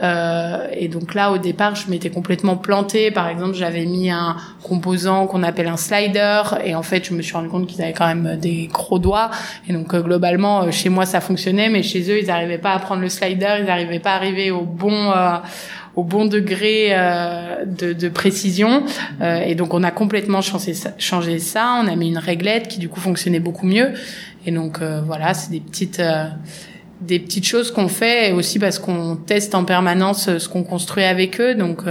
Euh, 0.03 0.67
et 0.73 0.89
donc 0.89 1.15
là, 1.15 1.33
au 1.33 1.39
départ, 1.39 1.75
je 1.75 1.91
m'étais 1.91 2.11
complètement 2.11 2.57
plantée. 2.57 3.11
Par 3.11 3.29
exemple, 3.29 3.55
j'avais 3.55 3.85
mis 3.85 4.11
un 4.11 4.37
composant 4.63 5.27
qu'on 5.27 5.43
appelle 5.43 5.69
un 5.69 5.77
slider, 5.77 6.43
et 6.65 6.75
en 6.75 6.83
fait, 6.83 7.07
je 7.07 7.15
me 7.15 7.23
suis 7.23 7.35
rendu 7.35 7.49
compte 7.49 7.67
qu'ils 7.67 7.83
avaient 7.83 7.93
quand 7.93 8.07
même 8.07 8.37
des 8.41 8.69
gros 8.73 8.99
doigts. 8.99 9.31
Et 9.69 9.73
donc, 9.73 9.95
euh, 9.95 10.01
globalement, 10.01 10.63
euh, 10.63 10.71
chez 10.71 10.89
moi, 10.89 11.07
ça 11.07 11.21
fonctionnait, 11.21 11.69
mais 11.69 11.83
chez 11.83 12.11
eux, 12.11 12.19
ils 12.21 12.27
n'arrivaient 12.27 12.59
pas 12.59 12.73
à 12.73 12.79
prendre 12.79 13.03
le 13.03 13.09
slider, 13.09 13.57
ils 13.61 13.67
n'arrivaient 13.67 13.99
pas 13.99 14.13
à 14.13 14.17
arriver 14.17 14.51
au 14.51 14.63
bon 14.63 15.13
au 15.97 16.03
bon 16.03 16.25
degré 16.25 16.89
euh, 16.91 17.65
de, 17.65 17.93
de, 17.93 18.09
précision. 18.09 18.85
Euh, 19.21 19.41
et 19.41 19.55
donc 19.55 19.75
on 19.75 19.83
a 19.83 19.91
complètement 19.91 20.41
changé 20.41 21.39
ça. 21.39 21.81
On 21.83 21.87
a 21.87 21.97
mis 21.97 22.09
une 22.09 22.19
réglette 22.19 22.69
qui 22.69 22.79
du 22.79 22.89
coup 22.89 23.01
fonctionnait 23.01 23.41
beaucoup 23.41 23.67
mieux. 23.67 23.93
Et 24.47 24.51
donc 24.51 24.81
euh, 24.81 25.01
voilà, 25.05 25.35
c'est 25.35 25.51
des 25.51 25.61
petites 25.61 26.03
des 27.01 27.19
petites 27.19 27.47
choses 27.47 27.71
qu'on 27.71 27.89
fait 27.89 28.33
aussi 28.33 28.59
parce 28.59 28.79
qu'on 28.79 29.17
teste 29.17 29.55
en 29.55 29.65
permanence 29.65 30.39
ce 30.39 30.49
qu'on 30.49 30.63
construit 30.63 31.05
avec 31.05 31.41
eux. 31.41 31.55
Donc 31.55 31.83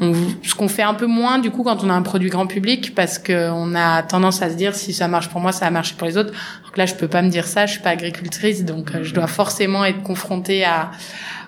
on, 0.00 0.14
ce 0.42 0.54
qu'on 0.54 0.68
fait 0.68 0.82
un 0.82 0.94
peu 0.94 1.06
moins 1.06 1.38
du 1.38 1.50
coup 1.50 1.62
quand 1.62 1.84
on 1.84 1.90
a 1.90 1.92
un 1.92 2.02
produit 2.02 2.30
grand 2.30 2.46
public 2.46 2.94
parce 2.94 3.18
que 3.18 3.50
on 3.50 3.74
a 3.74 4.02
tendance 4.02 4.42
à 4.42 4.50
se 4.50 4.56
dire 4.56 4.74
si 4.74 4.92
ça 4.92 5.06
marche 5.06 5.28
pour 5.28 5.40
moi 5.40 5.52
ça 5.52 5.66
va 5.66 5.70
marcher 5.70 5.94
pour 5.96 6.06
les 6.06 6.16
autres. 6.16 6.32
Donc 6.64 6.76
là 6.76 6.86
je 6.86 6.94
peux 6.94 7.08
pas 7.08 7.22
me 7.22 7.28
dire 7.28 7.46
ça, 7.46 7.66
je 7.66 7.72
suis 7.72 7.82
pas 7.82 7.90
agricultrice 7.90 8.64
donc 8.64 8.90
je 9.02 9.14
dois 9.14 9.26
forcément 9.26 9.84
être 9.84 10.02
confrontée 10.02 10.64
à 10.64 10.90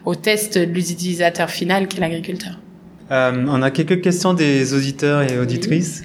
au 0.04 0.14
test 0.14 0.58
de 0.58 0.64
l'utilisateur 0.64 1.50
final 1.50 1.88
qui 1.88 1.96
est 1.96 2.00
l'agriculteur. 2.00 2.58
Euh, 3.10 3.46
on 3.48 3.62
a 3.62 3.70
quelques 3.70 4.00
questions 4.00 4.34
des 4.34 4.74
auditeurs 4.74 5.22
et 5.22 5.38
auditrices. 5.38 6.02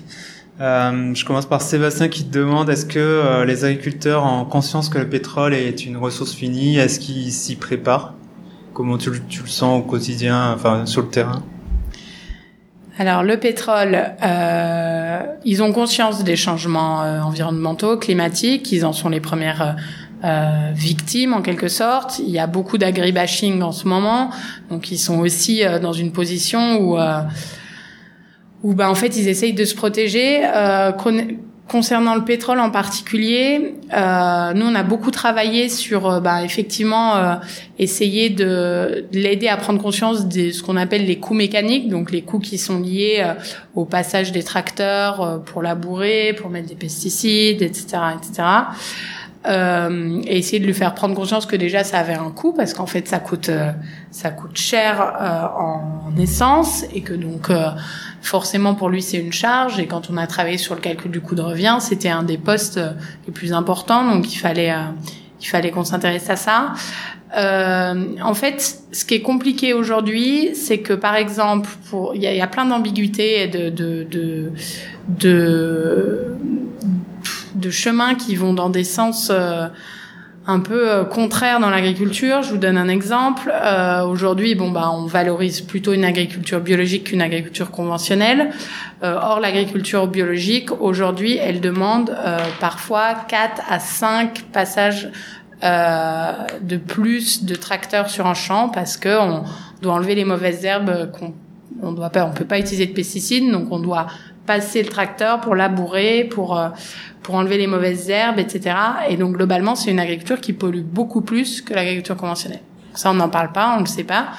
Euh, 0.59 1.13
je 1.15 1.23
commence 1.23 1.45
par 1.45 1.61
Sébastien 1.61 2.09
qui 2.09 2.25
te 2.25 2.37
demande 2.37 2.69
est-ce 2.69 2.85
que 2.85 2.99
euh, 2.99 3.45
les 3.45 3.63
agriculteurs 3.63 4.25
ont 4.25 4.43
conscience 4.43 4.89
que 4.89 4.97
le 4.97 5.07
pétrole 5.07 5.53
est 5.53 5.85
une 5.85 5.95
ressource 5.95 6.33
finie? 6.33 6.77
Est-ce 6.77 6.99
qu'ils 6.99 7.31
s'y 7.31 7.55
préparent? 7.55 8.13
Comment 8.73 8.97
tu, 8.97 9.09
tu, 9.29 9.41
le 9.41 9.47
sens 9.47 9.81
au 9.81 9.83
quotidien, 9.83 10.53
enfin 10.53 10.85
sur 10.85 11.01
le 11.01 11.07
terrain? 11.07 11.43
Alors 13.07 13.23
le 13.23 13.37
pétrole, 13.37 13.97
euh, 14.21 15.21
ils 15.45 15.63
ont 15.63 15.71
conscience 15.71 16.23
des 16.25 16.35
changements 16.35 17.01
euh, 17.01 17.21
environnementaux, 17.21 17.97
climatiques, 17.97 18.71
ils 18.73 18.85
en 18.85 18.91
sont 18.91 19.07
les 19.07 19.21
premières 19.21 19.77
euh, 20.25 20.71
victimes 20.73 21.33
en 21.33 21.41
quelque 21.41 21.69
sorte. 21.69 22.19
Il 22.19 22.29
y 22.29 22.39
a 22.39 22.45
beaucoup 22.45 22.77
d'agribashing 22.77 23.61
en 23.61 23.71
ce 23.71 23.87
moment, 23.87 24.31
donc 24.69 24.91
ils 24.91 24.97
sont 24.97 25.19
aussi 25.19 25.63
euh, 25.63 25.79
dans 25.79 25.93
une 25.93 26.11
position 26.11 26.77
où 26.77 26.99
euh, 26.99 27.21
où 28.61 28.73
bah 28.73 28.89
en 28.89 28.95
fait 28.95 29.15
ils 29.15 29.29
essayent 29.29 29.53
de 29.53 29.63
se 29.63 29.75
protéger. 29.75 30.41
Euh, 30.43 30.91
concernant 31.69 32.15
le 32.15 32.25
pétrole 32.25 32.59
en 32.59 32.71
particulier, 32.71 33.75
euh, 33.93 34.53
nous 34.53 34.65
on 34.65 34.75
a 34.75 34.83
beaucoup 34.83 35.11
travaillé 35.11 35.69
sur 35.69 36.19
bah, 36.19 36.43
effectivement 36.43 37.39
essayer 37.77 38.29
de, 38.29 39.05
de 39.11 39.19
l'aider 39.19 39.47
à 39.47 39.55
prendre 39.55 39.81
conscience 39.81 40.27
de 40.27 40.51
ce 40.51 40.61
qu'on 40.61 40.75
appelle 40.75 41.05
les 41.05 41.19
coûts 41.19 41.33
mécaniques, 41.33 41.87
donc 41.87 42.11
les 42.11 42.21
coûts 42.21 42.39
qui 42.39 42.57
sont 42.57 42.79
liés 42.79 43.23
au 43.75 43.85
passage 43.85 44.31
des 44.31 44.43
tracteurs 44.43 45.41
pour 45.45 45.61
labourer, 45.61 46.33
pour 46.33 46.49
mettre 46.49 46.67
des 46.67 46.75
pesticides, 46.75 47.61
etc., 47.61 47.97
etc 48.17 48.43
euh, 49.47 50.21
et 50.25 50.37
essayer 50.37 50.59
de 50.59 50.65
lui 50.65 50.73
faire 50.73 50.93
prendre 50.93 51.15
conscience 51.15 51.45
que 51.45 51.55
déjà 51.55 51.83
ça 51.83 51.99
avait 51.99 52.13
un 52.13 52.29
coût 52.29 52.53
parce 52.53 52.73
qu'en 52.73 52.85
fait 52.85 53.07
ça 53.07 53.19
coûte 53.19 53.49
euh, 53.49 53.71
ça 54.11 54.31
coûte 54.31 54.57
cher 54.57 55.01
euh, 55.01 55.45
en 55.57 56.15
essence 56.17 56.83
et 56.93 57.01
que 57.01 57.13
donc 57.13 57.49
euh, 57.49 57.69
forcément 58.21 58.75
pour 58.75 58.89
lui 58.89 59.01
c'est 59.01 59.17
une 59.17 59.33
charge 59.33 59.79
et 59.79 59.87
quand 59.87 60.09
on 60.09 60.17
a 60.17 60.27
travaillé 60.27 60.57
sur 60.57 60.75
le 60.75 60.81
calcul 60.81 61.11
du 61.11 61.21
coût 61.21 61.35
de 61.35 61.41
revient 61.41 61.77
c'était 61.79 62.09
un 62.09 62.23
des 62.23 62.37
postes 62.37 62.79
les 63.27 63.33
plus 63.33 63.53
importants 63.53 64.03
donc 64.03 64.33
il 64.33 64.37
fallait 64.37 64.73
il 65.41 65.45
fallait 65.45 65.71
qu'on 65.71 65.85
s'intéresse 65.85 66.29
à 66.29 66.35
ça. 66.35 66.73
en 67.33 68.33
fait, 68.33 68.79
ce 68.91 69.05
qui 69.05 69.13
est 69.13 69.21
compliqué 69.21 69.73
aujourd'hui, 69.73 70.49
c'est 70.53 70.79
que 70.79 70.93
par 70.93 71.15
exemple, 71.15 71.69
pour 71.89 72.13
il 72.13 72.21
y 72.21 72.27
a, 72.27 72.33
y 72.33 72.41
a, 72.41 72.47
plein 72.47 72.65
d'ambiguïtés 72.65 73.43
et 73.43 73.47
de 73.47 73.69
de, 73.69 74.03
de 74.03 74.51
de 75.07 76.35
de 77.55 77.69
chemins 77.69 78.15
qui 78.15 78.35
vont 78.35 78.53
dans 78.53 78.69
des 78.69 78.83
sens 78.83 79.29
euh, 79.31 79.67
un 80.49 80.59
peu 80.59 80.89
euh, 80.89 81.03
contraires 81.05 81.59
dans 81.59 81.69
l'agriculture. 81.69 82.41
Je 82.41 82.49
vous 82.49 82.57
donne 82.57 82.77
un 82.77 82.89
exemple. 82.89 83.53
Euh, 83.53 84.03
Aujourd'hui, 84.03 84.55
bon 84.55 84.71
bah, 84.71 84.89
on 84.91 85.05
valorise 85.05 85.61
plutôt 85.61 85.93
une 85.93 86.03
agriculture 86.03 86.59
biologique 86.59 87.05
qu'une 87.05 87.21
agriculture 87.21 87.69
conventionnelle. 87.69 88.49
Euh, 89.03 89.15
or, 89.21 89.39
l'agriculture 89.39 90.07
biologique, 90.07 90.71
aujourd'hui, 90.81 91.37
elle 91.37 91.61
demande 91.61 92.15
parfois 92.59 93.13
4 93.27 93.61
à 93.69 93.79
5 93.79 94.45
passages 94.51 95.09
de 95.61 96.77
plus 96.77 97.43
de 97.43 97.55
tracteurs 97.55 98.09
sur 98.09 98.25
un 98.25 98.33
champ 98.33 98.69
parce 98.69 98.97
que 98.97 99.19
on 99.19 99.43
doit 99.81 99.93
enlever 99.93 100.15
les 100.15 100.25
mauvaises 100.25 100.63
herbes 100.63 101.11
qu'on 101.11 101.33
on 101.81 101.91
doit 101.91 102.09
peut 102.09 102.45
pas 102.45 102.59
utiliser 102.59 102.87
de 102.87 102.93
pesticides, 102.93 103.49
donc 103.51 103.67
on 103.71 103.79
doit 103.79 104.07
passer 104.49 104.81
le 104.81 104.89
tracteur 104.89 105.41
pour 105.41 105.53
labourer, 105.53 106.23
pour 106.23 106.59
pour 107.21 107.35
enlever 107.35 107.59
les 107.59 107.67
mauvaises 107.67 108.09
herbes, 108.09 108.39
etc. 108.39 108.75
Et 109.07 109.15
donc 109.15 109.35
globalement, 109.35 109.75
c'est 109.75 109.91
une 109.91 109.99
agriculture 109.99 110.41
qui 110.41 110.53
pollue 110.53 110.81
beaucoup 110.81 111.21
plus 111.21 111.61
que 111.61 111.75
l'agriculture 111.75 112.17
conventionnelle. 112.17 112.61
Ça, 112.95 113.11
on 113.11 113.13
n'en 113.13 113.29
parle 113.29 113.51
pas, 113.51 113.75
on 113.77 113.81
le 113.81 113.85
sait 113.85 114.03
pas. 114.03 114.29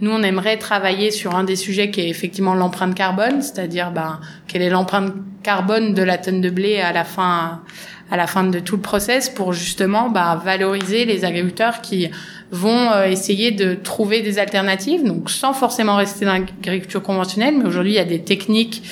Nous, 0.00 0.10
on 0.10 0.24
aimerait 0.24 0.56
travailler 0.56 1.12
sur 1.12 1.36
un 1.36 1.44
des 1.44 1.54
sujets 1.54 1.92
qui 1.92 2.00
est 2.00 2.08
effectivement 2.08 2.54
l'empreinte 2.54 2.96
carbone, 2.96 3.42
c'est-à-dire 3.42 3.92
ben, 3.92 4.18
quelle 4.48 4.62
est 4.62 4.70
l'empreinte 4.70 5.12
carbone 5.44 5.94
de 5.94 6.02
la 6.02 6.18
tonne 6.18 6.40
de 6.40 6.50
blé 6.50 6.80
à 6.80 6.92
la 6.92 7.04
fin 7.04 7.62
à 8.10 8.16
la 8.16 8.26
fin 8.26 8.44
de 8.44 8.58
tout 8.58 8.76
le 8.76 8.82
process 8.82 9.28
pour 9.28 9.52
justement 9.52 10.10
ben, 10.10 10.36
valoriser 10.36 11.04
les 11.04 11.24
agriculteurs 11.24 11.80
qui 11.80 12.10
vont 12.50 12.90
euh, 12.92 13.04
essayer 13.04 13.52
de 13.52 13.74
trouver 13.74 14.22
des 14.22 14.38
alternatives, 14.38 15.04
donc 15.04 15.30
sans 15.30 15.52
forcément 15.52 15.96
rester 15.96 16.24
dans 16.24 16.32
l'agriculture 16.32 17.02
conventionnelle, 17.02 17.54
mais 17.58 17.64
aujourd'hui 17.64 17.92
il 17.92 17.96
y 17.96 18.00
a 18.00 18.04
des 18.04 18.22
techniques 18.22 18.82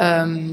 euh, 0.00 0.48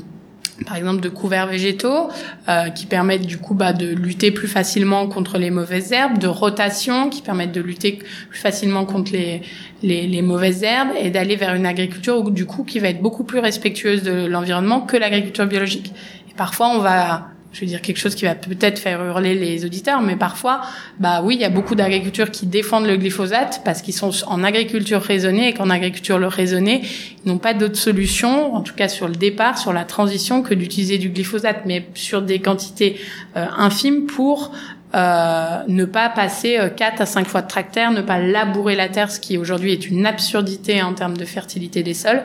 par 0.65 0.75
exemple 0.75 1.01
de 1.01 1.09
couverts 1.09 1.47
végétaux 1.47 2.09
euh, 2.47 2.69
qui 2.69 2.85
permettent 2.85 3.25
du 3.25 3.39
coup 3.39 3.55
bah, 3.55 3.73
de 3.73 3.87
lutter 3.87 4.29
plus 4.29 4.47
facilement 4.47 5.07
contre 5.07 5.39
les 5.39 5.49
mauvaises 5.49 5.91
herbes, 5.91 6.19
de 6.19 6.27
rotation 6.27 7.09
qui 7.09 7.23
permettent 7.23 7.51
de 7.51 7.61
lutter 7.61 7.99
plus 8.29 8.39
facilement 8.39 8.85
contre 8.85 9.11
les, 9.11 9.41
les, 9.81 10.07
les 10.07 10.21
mauvaises 10.21 10.61
herbes 10.61 10.91
et 10.99 11.09
d'aller 11.09 11.35
vers 11.35 11.55
une 11.55 11.65
agriculture 11.65 12.29
du 12.29 12.45
coup 12.45 12.63
qui 12.63 12.77
va 12.77 12.89
être 12.89 13.01
beaucoup 13.01 13.23
plus 13.23 13.39
respectueuse 13.39 14.03
de 14.03 14.25
l'environnement 14.25 14.81
que 14.81 14.97
l'agriculture 14.97 15.47
biologique. 15.47 15.93
Et 16.29 16.33
parfois 16.35 16.69
on 16.69 16.79
va 16.79 17.31
je 17.53 17.61
veux 17.61 17.67
dire 17.67 17.81
quelque 17.81 17.97
chose 17.97 18.15
qui 18.15 18.25
va 18.25 18.35
peut-être 18.35 18.79
faire 18.79 19.03
hurler 19.03 19.35
les 19.35 19.65
auditeurs, 19.65 20.01
mais 20.01 20.15
parfois, 20.15 20.61
bah 20.99 21.21
oui, 21.23 21.35
il 21.35 21.41
y 21.41 21.45
a 21.45 21.49
beaucoup 21.49 21.75
d'agricultures 21.75 22.31
qui 22.31 22.45
défendent 22.45 22.87
le 22.87 22.95
glyphosate 22.95 23.61
parce 23.65 23.81
qu'ils 23.81 23.93
sont 23.93 24.11
en 24.27 24.43
agriculture 24.43 25.01
raisonnée 25.01 25.49
et 25.49 25.53
qu'en 25.53 25.69
agriculture 25.69 26.19
raisonnée, 26.31 26.81
ils 27.25 27.31
n'ont 27.31 27.39
pas 27.39 27.53
d'autre 27.53 27.75
solution, 27.75 28.55
en 28.55 28.61
tout 28.61 28.73
cas 28.73 28.87
sur 28.87 29.07
le 29.07 29.15
départ, 29.15 29.57
sur 29.57 29.73
la 29.73 29.83
transition, 29.83 30.41
que 30.43 30.53
d'utiliser 30.53 30.97
du 30.97 31.09
glyphosate, 31.09 31.63
mais 31.65 31.85
sur 31.93 32.21
des 32.21 32.39
quantités 32.39 32.99
euh, 33.35 33.45
infimes 33.57 34.05
pour 34.05 34.51
euh, 34.93 35.63
ne 35.67 35.85
pas 35.85 36.09
passer 36.09 36.57
euh, 36.57 36.69
4 36.69 37.01
à 37.01 37.05
5 37.05 37.27
fois 37.27 37.41
de 37.41 37.47
tracteur, 37.47 37.91
ne 37.91 38.01
pas 38.01 38.19
labourer 38.19 38.75
la 38.75 38.89
terre, 38.89 39.11
ce 39.11 39.19
qui 39.19 39.37
aujourd'hui 39.37 39.71
est 39.71 39.87
une 39.87 40.05
absurdité 40.05 40.81
en 40.81 40.93
termes 40.93 41.17
de 41.17 41.25
fertilité 41.25 41.83
des 41.83 41.93
sols. 41.93 42.23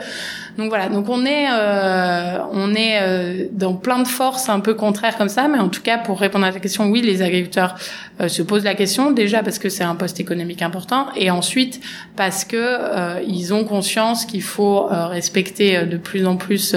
Donc 0.58 0.70
voilà, 0.70 0.88
donc 0.88 1.08
on 1.11 1.26
est 1.26 1.49
euh, 1.50 2.38
on 2.52 2.75
est 2.75 2.99
euh, 3.02 3.46
dans 3.52 3.75
plein 3.75 3.99
de 3.99 4.08
forces 4.08 4.49
un 4.49 4.61
peu 4.61 4.73
contraires 4.73 5.18
comme 5.18 5.28
ça, 5.28 5.49
mais 5.49 5.58
en 5.58 5.68
tout 5.68 5.82
cas 5.82 5.99
pour 5.99 6.18
répondre 6.18 6.46
à 6.46 6.52
ta 6.52 6.61
question, 6.61 6.87
oui, 6.87 7.02
les 7.02 7.20
agriculteurs 7.20 7.75
euh, 8.20 8.28
se 8.28 8.40
posent 8.40 8.64
la 8.64 8.75
question 8.75 9.11
déjà 9.11 9.42
parce 9.42 9.58
que 9.58 9.68
c'est 9.68 9.85
un 9.85 9.94
poste 9.94 10.18
économique 10.18 10.62
important, 10.62 11.08
et 11.14 11.30
ensuite 11.30 11.80
parce 12.16 12.44
que 12.44 13.23
ils 13.26 13.52
ont 13.52 13.64
conscience 13.64 14.25
qu'il 14.25 14.42
faut 14.42 14.87
respecter 14.87 15.85
de 15.85 15.96
plus 15.96 16.26
en 16.26 16.37
plus 16.37 16.75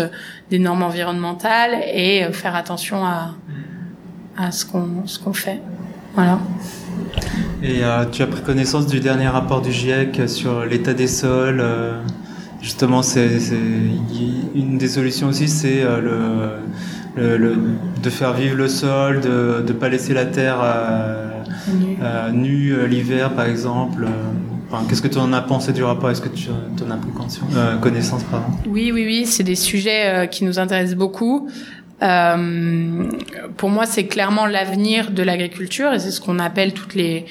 des 0.50 0.60
normes 0.60 0.84
environnementales 0.84 1.77
et 1.93 2.25
faire 2.31 2.55
attention 2.55 3.05
à 3.05 3.36
à 4.39 4.51
ce 4.51 4.65
qu'on 4.65 5.05
ce 5.05 5.19
qu'on 5.19 5.34
fait. 5.34 5.62
Voilà. 6.15 6.39
Et 7.62 7.84
euh, 7.84 8.05
tu 8.12 8.24
as 8.24 8.27
pris 8.27 8.41
connaissance 8.41 8.88
du 8.88 9.00
dernier 9.01 9.27
rapport 9.27 9.62
du 9.62 9.72
GIEC 9.72 10.27
sur 10.27 10.65
l'état 10.65 10.93
des 10.93 11.08
sols. 11.08 11.60
Euh, 11.60 12.01
justement, 12.62 13.01
c'est 13.01 13.38
une 14.55 14.77
des 14.77 14.88
solutions 14.88 15.27
aussi, 15.27 15.48
c'est 15.50 15.81
euh, 15.81 16.60
le, 17.17 17.38
le, 17.38 17.58
de 18.01 18.10
faire 18.10 18.34
vivre 18.34 18.55
le 18.55 18.69
sol, 18.69 19.19
de 19.19 19.63
ne 19.67 19.74
pas 19.74 19.89
laisser 19.89 20.13
la 20.13 20.25
terre 20.25 20.60
nue 22.34 22.88
l'hiver, 22.88 23.34
par 23.34 23.46
exemple. 23.46 24.08
Enfin, 24.72 24.86
Qu'est-ce 24.88 25.01
que 25.01 25.08
tu 25.08 25.17
en 25.17 25.34
as 25.34 25.41
pensé 25.41 25.74
du 25.74 25.84
rapport? 25.84 26.12
Est-ce 26.12 26.22
que 26.22 26.29
tu 26.29 26.50
en 26.50 26.91
as 26.91 26.98
pris 26.98 27.12
connaissance 27.81 28.24
pardon? 28.24 28.46
Oui, 28.67 28.91
oui, 28.93 29.03
oui, 29.05 29.25
c'est 29.25 29.43
des 29.43 29.55
sujets 29.55 30.29
qui 30.31 30.46
nous 30.46 30.60
intéressent 30.60 30.98
beaucoup. 30.98 31.50
Euh, 32.01 33.12
pour 33.58 33.70
moi, 33.70 33.86
c'est 33.86 34.08
clairement 34.08 34.46
l'avenir 34.46 35.12
de 35.12 35.24
l'agriculture 35.24 35.94
et 35.94 36.00
c'est 36.00 36.12
ce 36.12 36.22
qu'on 36.22 36.39
appelle 36.39 36.74
toutes 36.74 36.96
les 36.96 37.25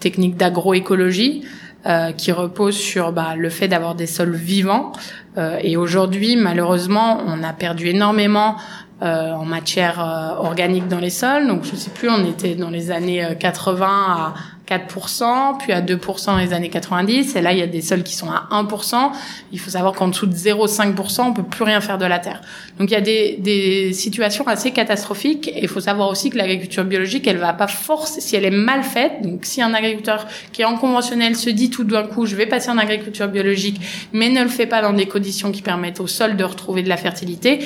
techniques 0.00 0.36
d'agroécologie. 0.36 1.42
Euh, 1.86 2.12
qui 2.12 2.30
reposent 2.30 2.76
sur 2.76 3.10
bah, 3.10 3.36
le 3.38 3.48
fait 3.48 3.66
d'avoir 3.66 3.94
des 3.94 4.04
sols 4.06 4.34
vivants. 4.34 4.92
Euh, 5.38 5.56
et 5.62 5.78
aujourd'hui, 5.78 6.36
malheureusement, 6.36 7.22
on 7.26 7.42
a 7.42 7.54
perdu 7.54 7.88
énormément 7.88 8.56
en 9.02 9.46
matière 9.46 9.98
organique 10.40 10.86
dans 10.88 10.98
les 10.98 11.08
sols. 11.08 11.46
Donc 11.46 11.64
je 11.64 11.74
sais 11.74 11.88
plus, 11.88 12.10
on 12.10 12.22
était 12.26 12.54
dans 12.54 12.68
les 12.68 12.90
années 12.90 13.26
80 13.40 13.86
à 13.88 14.34
4%, 14.70 15.58
puis 15.58 15.72
à 15.72 15.80
2% 15.82 16.26
dans 16.26 16.36
les 16.36 16.52
années 16.52 16.68
90, 16.68 17.34
et 17.34 17.40
là 17.40 17.52
il 17.52 17.58
y 17.58 17.62
a 17.62 17.66
des 17.66 17.82
sols 17.82 18.02
qui 18.02 18.14
sont 18.14 18.30
à 18.30 18.48
1%. 18.52 19.10
Il 19.52 19.58
faut 19.58 19.70
savoir 19.70 19.94
qu'en 19.94 20.08
dessous 20.08 20.26
de 20.26 20.34
0,5%, 20.34 21.22
on 21.22 21.32
peut 21.32 21.42
plus 21.42 21.64
rien 21.64 21.80
faire 21.80 21.98
de 21.98 22.04
la 22.04 22.18
terre. 22.18 22.40
Donc 22.78 22.90
il 22.90 22.94
y 22.94 22.96
a 22.96 23.00
des, 23.00 23.36
des 23.38 23.92
situations 23.92 24.46
assez 24.46 24.70
catastrophiques, 24.70 25.48
et 25.48 25.62
il 25.62 25.68
faut 25.68 25.80
savoir 25.80 26.08
aussi 26.08 26.30
que 26.30 26.38
l'agriculture 26.38 26.84
biologique, 26.84 27.26
elle 27.26 27.38
va 27.38 27.52
pas 27.52 27.66
forcer, 27.66 28.20
si 28.20 28.36
elle 28.36 28.44
est 28.44 28.50
mal 28.50 28.82
faite, 28.82 29.22
donc 29.22 29.44
si 29.44 29.60
un 29.60 29.74
agriculteur 29.74 30.26
qui 30.52 30.62
est 30.62 30.66
en 30.66 30.76
conventionnel 30.76 31.36
se 31.36 31.50
dit 31.50 31.70
tout 31.70 31.84
d'un 31.84 32.04
coup, 32.04 32.26
je 32.26 32.36
vais 32.36 32.46
passer 32.46 32.70
en 32.70 32.78
agriculture 32.78 33.28
biologique, 33.28 33.80
mais 34.12 34.28
ne 34.28 34.42
le 34.42 34.48
fait 34.48 34.66
pas 34.66 34.82
dans 34.82 34.92
des 34.92 35.06
conditions 35.06 35.50
qui 35.50 35.62
permettent 35.62 36.00
au 36.00 36.06
sol 36.06 36.36
de 36.36 36.44
retrouver 36.44 36.82
de 36.82 36.88
la 36.88 36.96
fertilité, 36.96 37.60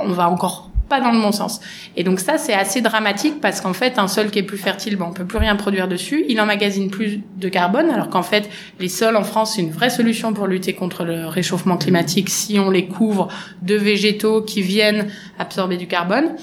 on 0.00 0.12
va 0.12 0.28
encore 0.28 0.71
pas 0.92 1.00
dans 1.00 1.10
le 1.10 1.22
bon 1.22 1.32
sens. 1.32 1.62
Et 1.96 2.04
donc 2.04 2.20
ça, 2.20 2.36
c'est 2.36 2.52
assez 2.52 2.82
dramatique 2.82 3.40
parce 3.40 3.62
qu'en 3.62 3.72
fait, 3.72 3.98
un 3.98 4.08
sol 4.08 4.30
qui 4.30 4.38
est 4.38 4.42
plus 4.42 4.58
fertile, 4.58 4.96
bon, 4.96 5.06
on 5.06 5.12
peut 5.14 5.24
plus 5.24 5.38
rien 5.38 5.56
produire 5.56 5.88
dessus. 5.88 6.26
Il 6.28 6.38
emmagasine 6.38 6.90
plus 6.90 7.20
de 7.38 7.48
carbone, 7.48 7.88
alors 7.88 8.10
qu'en 8.10 8.22
fait, 8.22 8.50
les 8.78 8.90
sols 8.90 9.16
en 9.16 9.24
France, 9.24 9.54
c'est 9.54 9.62
une 9.62 9.70
vraie 9.70 9.88
solution 9.88 10.34
pour 10.34 10.46
lutter 10.46 10.74
contre 10.74 11.04
le 11.04 11.26
réchauffement 11.26 11.78
climatique 11.78 12.28
si 12.28 12.58
on 12.58 12.68
les 12.68 12.88
couvre 12.88 13.28
de 13.62 13.74
végétaux 13.74 14.42
qui 14.42 14.60
viennent 14.60 15.06
absorber 15.38 15.78
du 15.78 15.86
carbone. 15.86 16.36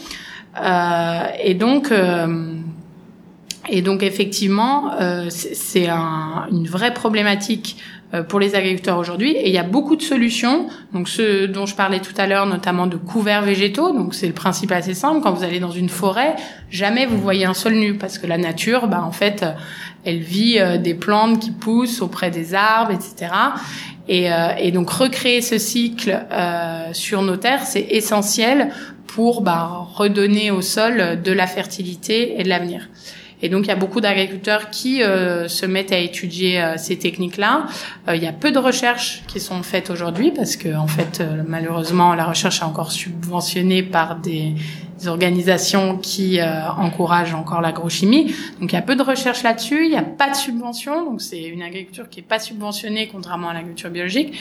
Euh, 0.59 1.19
et 1.43 1.53
donc, 1.53 1.91
euh, 1.91 2.55
et 3.69 3.83
donc 3.83 4.01
effectivement, 4.01 4.93
euh, 4.99 5.27
c'est 5.29 5.87
un, 5.87 6.47
une 6.51 6.65
vraie 6.65 6.95
problématique 6.95 7.77
pour 8.27 8.39
les 8.39 8.55
agriculteurs 8.55 8.97
aujourd'hui. 8.97 9.31
Et 9.31 9.47
il 9.47 9.53
y 9.53 9.57
a 9.59 9.63
beaucoup 9.63 9.95
de 9.95 10.01
solutions. 10.01 10.67
Donc 10.93 11.07
ce 11.07 11.45
dont 11.45 11.65
je 11.65 11.75
parlais 11.75 11.99
tout 11.99 12.13
à 12.17 12.25
l'heure, 12.25 12.45
notamment 12.45 12.87
de 12.87 12.97
couverts 12.97 13.43
végétaux. 13.43 13.91
Donc 13.93 14.15
c'est 14.15 14.27
le 14.27 14.33
principe 14.33 14.71
assez 14.71 14.93
simple. 14.93 15.21
Quand 15.21 15.31
vous 15.31 15.43
allez 15.43 15.59
dans 15.59 15.71
une 15.71 15.89
forêt, 15.89 16.35
jamais 16.71 17.05
vous 17.05 17.19
voyez 17.19 17.45
un 17.45 17.53
sol 17.53 17.73
nu 17.73 17.95
parce 17.95 18.17
que 18.17 18.25
la 18.25 18.37
nature, 18.37 18.87
bah 18.87 19.03
en 19.03 19.11
fait, 19.11 19.45
elle 20.05 20.19
vit 20.19 20.59
euh, 20.59 20.77
des 20.77 20.93
plantes 20.93 21.39
qui 21.39 21.51
poussent 21.51 22.01
auprès 22.01 22.31
des 22.31 22.55
arbres, 22.55 22.91
etc. 22.91 23.31
Et, 24.07 24.31
euh, 24.31 24.49
et 24.57 24.71
donc 24.71 24.89
recréer 24.89 25.41
ce 25.41 25.57
cycle 25.57 26.25
euh, 26.31 26.93
sur 26.93 27.21
nos 27.21 27.37
terres, 27.37 27.65
c'est 27.65 27.85
essentiel 27.89 28.69
pour 29.07 29.41
bah, 29.41 29.87
redonner 29.95 30.51
au 30.51 30.61
sol 30.61 31.21
de 31.21 31.31
la 31.31 31.47
fertilité 31.47 32.39
et 32.39 32.43
de 32.43 32.49
l'avenir. 32.49 32.89
Et 33.41 33.49
donc, 33.49 33.65
il 33.65 33.67
y 33.69 33.71
a 33.71 33.75
beaucoup 33.75 34.01
d'agriculteurs 34.01 34.69
qui 34.69 35.01
euh, 35.01 35.47
se 35.47 35.65
mettent 35.65 35.91
à 35.91 35.97
étudier 35.97 36.61
euh, 36.61 36.75
ces 36.77 36.97
techniques-là. 36.97 37.67
Euh, 38.07 38.15
il 38.15 38.23
y 38.23 38.27
a 38.27 38.33
peu 38.33 38.51
de 38.51 38.59
recherches 38.59 39.23
qui 39.27 39.39
sont 39.39 39.63
faites 39.63 39.89
aujourd'hui 39.89 40.31
parce 40.31 40.55
que, 40.55 40.75
en 40.75 40.87
fait, 40.87 41.23
malheureusement, 41.47 42.13
la 42.15 42.25
recherche 42.25 42.59
est 42.59 42.65
encore 42.65 42.91
subventionnée 42.91 43.83
par 43.83 44.17
des 44.17 44.55
organisations 45.07 45.97
qui 45.97 46.39
encouragent 46.77 47.33
encore 47.33 47.61
l'agrochimie. 47.61 48.35
Donc 48.59 48.73
il 48.73 48.75
y 48.75 48.77
a 48.77 48.81
peu 48.81 48.97
de 48.97 49.01
recherches 49.01 49.43
là-dessus, 49.43 49.85
il 49.85 49.91
n'y 49.91 49.95
a 49.95 50.03
pas 50.03 50.29
de 50.29 50.35
subvention, 50.35 51.05
donc 51.05 51.21
c'est 51.21 51.41
une 51.41 51.61
agriculture 51.61 52.09
qui 52.09 52.19
est 52.19 52.23
pas 52.23 52.37
subventionnée 52.37 53.07
contrairement 53.07 53.47
à 53.47 53.53
l'agriculture 53.53 53.91
biologique. 53.91 54.37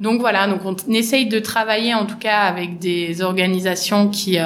Donc 0.00 0.20
voilà, 0.20 0.46
donc 0.48 0.60
on 0.66 0.92
essaye 0.92 1.28
de 1.28 1.38
travailler 1.38 1.94
en 1.94 2.04
tout 2.04 2.18
cas 2.18 2.40
avec 2.40 2.78
des 2.78 3.22
organisations 3.22 4.08
qui 4.08 4.38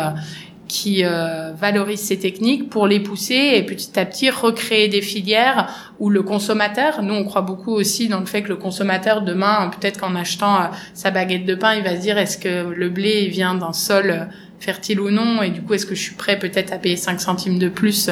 qui 0.69 1.05
euh, 1.05 1.53
valorisent 1.53 2.01
ces 2.01 2.19
techniques 2.19 2.69
pour 2.69 2.87
les 2.87 3.01
pousser 3.01 3.53
et 3.55 3.63
petit 3.63 3.99
à 3.99 4.05
petit 4.05 4.31
recréer 4.31 4.89
des 4.89 5.03
filières 5.03 5.93
où 5.99 6.11
le 6.11 6.23
consommateur, 6.23 7.03
nous 7.03 7.15
on 7.15 7.25
croit 7.25 7.43
beaucoup 7.43 7.73
aussi 7.73 8.09
dans 8.09 8.21
le 8.21 8.27
fait 8.27 8.43
que 8.43 8.49
le 8.49 8.57
consommateur 8.57 9.23
demain, 9.23 9.71
peut-être 9.71 10.01
qu'en 10.01 10.15
achetant 10.15 10.61
euh, 10.61 10.67
sa 10.95 11.11
baguette 11.11 11.47
de 11.47 11.55
pain, 11.55 11.75
il 11.75 11.85
va 11.85 11.97
se 11.97 12.01
dire 12.01 12.19
est-ce 12.19 12.39
que 12.39 12.69
le 12.71 12.89
blé 12.89 13.29
vient 13.29 13.55
d'un 13.55 13.73
sol 13.73 14.11
euh, 14.11 14.25
fertile 14.59 15.01
ou 15.01 15.11
non? 15.11 15.43
Et 15.43 15.51
du 15.51 15.63
coup 15.63 15.75
est-ce 15.75 15.87
que 15.87 15.95
je 15.95 16.03
suis 16.03 16.15
prêt 16.15 16.39
peut-être 16.39 16.73
à 16.73 16.79
payer 16.79 16.97
5 16.97 17.21
centimes 17.21 17.59
de 17.59 17.69
plus 17.69 18.11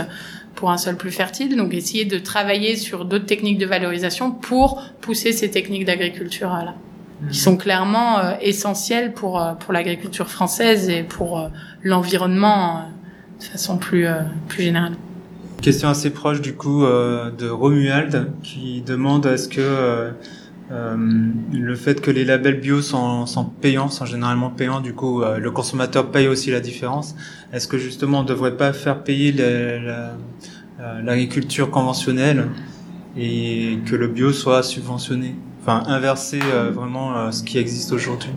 pour 0.54 0.70
un 0.70 0.78
sol 0.78 0.96
plus 0.96 1.10
fertile? 1.10 1.56
Donc 1.56 1.74
essayer 1.74 2.04
de 2.04 2.18
travailler 2.18 2.76
sur 2.76 3.04
d'autres 3.04 3.26
techniques 3.26 3.58
de 3.58 3.66
valorisation 3.66 4.30
pour 4.30 4.82
pousser 5.00 5.32
ces 5.32 5.50
techniques 5.50 5.84
d'agriculture 5.84 6.48
là 6.48 6.74
qui 7.30 7.38
sont 7.38 7.56
clairement 7.56 8.18
euh, 8.18 8.32
essentiels 8.40 9.12
pour 9.12 9.40
euh, 9.40 9.54
pour 9.54 9.72
l'agriculture 9.72 10.28
française 10.28 10.88
et 10.88 11.02
pour 11.02 11.38
euh, 11.38 11.48
l'environnement 11.82 12.88
de 13.38 13.44
façon 13.44 13.78
plus 13.78 14.06
plus 14.48 14.62
générale. 14.64 14.94
Question 15.60 15.88
assez 15.88 16.10
proche 16.10 16.40
du 16.40 16.54
coup 16.54 16.84
de 16.84 17.48
Romuald 17.48 18.30
qui 18.42 18.82
demande 18.82 19.26
est-ce 19.26 19.48
que 19.48 20.12
le 20.70 21.74
fait 21.74 22.00
que 22.00 22.10
les 22.10 22.24
labels 22.24 22.60
bio 22.60 22.80
sont, 22.82 23.26
sont 23.26 23.44
payants, 23.44 23.88
sont 23.88 24.04
généralement 24.04 24.50
payants, 24.50 24.80
du 24.80 24.94
coup 24.94 25.22
le 25.22 25.50
consommateur 25.50 26.10
paye 26.10 26.28
aussi 26.28 26.50
la 26.50 26.60
différence. 26.60 27.16
Est-ce 27.52 27.66
que 27.66 27.78
justement 27.78 28.20
on 28.20 28.24
devrait 28.24 28.56
pas 28.56 28.72
faire 28.72 29.02
payer 29.02 29.34
l'agriculture 31.02 31.70
conventionnelle 31.70 32.48
et 33.16 33.78
que 33.86 33.96
le 33.96 34.08
bio 34.08 34.32
soit 34.32 34.62
subventionné? 34.62 35.34
Enfin 35.66 35.82
inverser 35.86 36.40
euh, 36.42 36.70
vraiment 36.70 37.16
euh, 37.16 37.30
ce 37.30 37.42
qui 37.42 37.58
existe 37.58 37.92
aujourd'hui. 37.92 38.30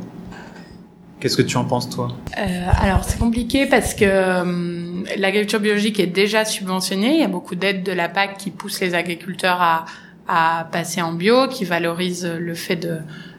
Qu'est-ce 1.19 1.35
que 1.35 1.41
tu 1.41 1.57
en 1.57 1.65
penses 1.65 1.89
toi? 1.89 2.09
Euh, 2.37 2.41
Alors 2.79 3.03
c'est 3.03 3.17
compliqué 3.17 3.65
parce 3.65 3.95
que 3.95 4.05
euh, 4.05 5.03
l'agriculture 5.17 5.59
biologique 5.59 5.99
est 5.99 6.07
déjà 6.07 6.45
subventionnée. 6.45 7.15
Il 7.15 7.21
y 7.21 7.23
a 7.23 7.27
beaucoup 7.27 7.55
d'aides 7.55 7.83
de 7.83 7.91
la 7.91 8.07
PAC 8.07 8.37
qui 8.37 8.51
poussent 8.51 8.79
les 8.81 8.93
agriculteurs 8.93 9.59
à, 9.59 9.85
à 10.27 10.67
passer 10.71 11.01
en 11.01 11.13
bio, 11.13 11.47
qui 11.47 11.65
valorisent 11.65 12.31
le 12.39 12.53
fait 12.53 12.75
de, 12.75 12.97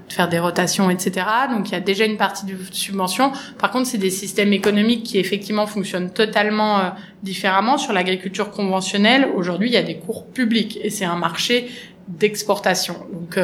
de, 0.08 0.12
faire 0.12 0.28
des 0.28 0.40
rotations, 0.40 0.90
etc. 0.90 1.24
Donc 1.50 1.68
il 1.68 1.72
y 1.72 1.76
a 1.76 1.80
déjà 1.80 2.04
une 2.04 2.16
partie 2.16 2.46
de 2.46 2.56
subvention. 2.72 3.30
Par 3.58 3.70
contre, 3.70 3.86
c'est 3.86 3.98
des 3.98 4.10
systèmes 4.10 4.52
économiques 4.52 5.04
qui 5.04 5.18
effectivement 5.18 5.66
fonctionnent 5.66 6.10
totalement 6.10 6.80
euh, 6.80 6.90
différemment. 7.22 7.78
Sur 7.78 7.92
l'agriculture 7.92 8.50
conventionnelle, 8.50 9.28
aujourd'hui, 9.36 9.68
il 9.68 9.74
y 9.74 9.78
a 9.78 9.84
des 9.84 9.98
cours 9.98 10.26
publics 10.26 10.80
et 10.82 10.90
c'est 10.90 11.04
un 11.04 11.16
marché 11.16 11.70
d'exportation. 12.08 12.96
Donc 13.12 13.38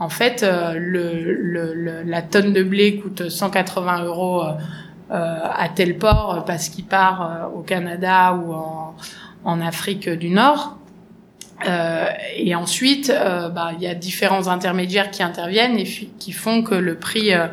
en 0.00 0.08
fait, 0.08 0.42
euh, 0.42 0.74
le, 0.78 1.72
le, 1.74 2.02
la 2.04 2.22
tonne 2.22 2.52
de 2.52 2.62
blé 2.62 2.98
coûte 2.98 3.28
180 3.28 4.04
euros 4.04 4.42
euh, 4.42 4.52
euh, 5.10 5.38
à 5.42 5.68
tel 5.68 5.98
port 5.98 6.44
parce 6.46 6.68
qu'il 6.68 6.84
part 6.84 7.50
au 7.54 7.60
Canada 7.60 8.34
ou 8.34 8.52
en, 8.52 8.94
en 9.44 9.60
Afrique 9.60 10.08
du 10.08 10.30
Nord. 10.30 10.78
Euh, 11.66 12.06
et 12.36 12.54
ensuite, 12.54 13.10
euh, 13.10 13.48
bah, 13.48 13.72
il 13.76 13.82
y 13.82 13.88
a 13.88 13.94
différents 13.94 14.46
intermédiaires 14.46 15.10
qui 15.10 15.22
interviennent 15.22 15.78
et 15.78 15.84
qui 15.84 16.32
font 16.32 16.62
que 16.62 16.74
le 16.74 16.94
prix 16.96 17.34
euh, 17.34 17.46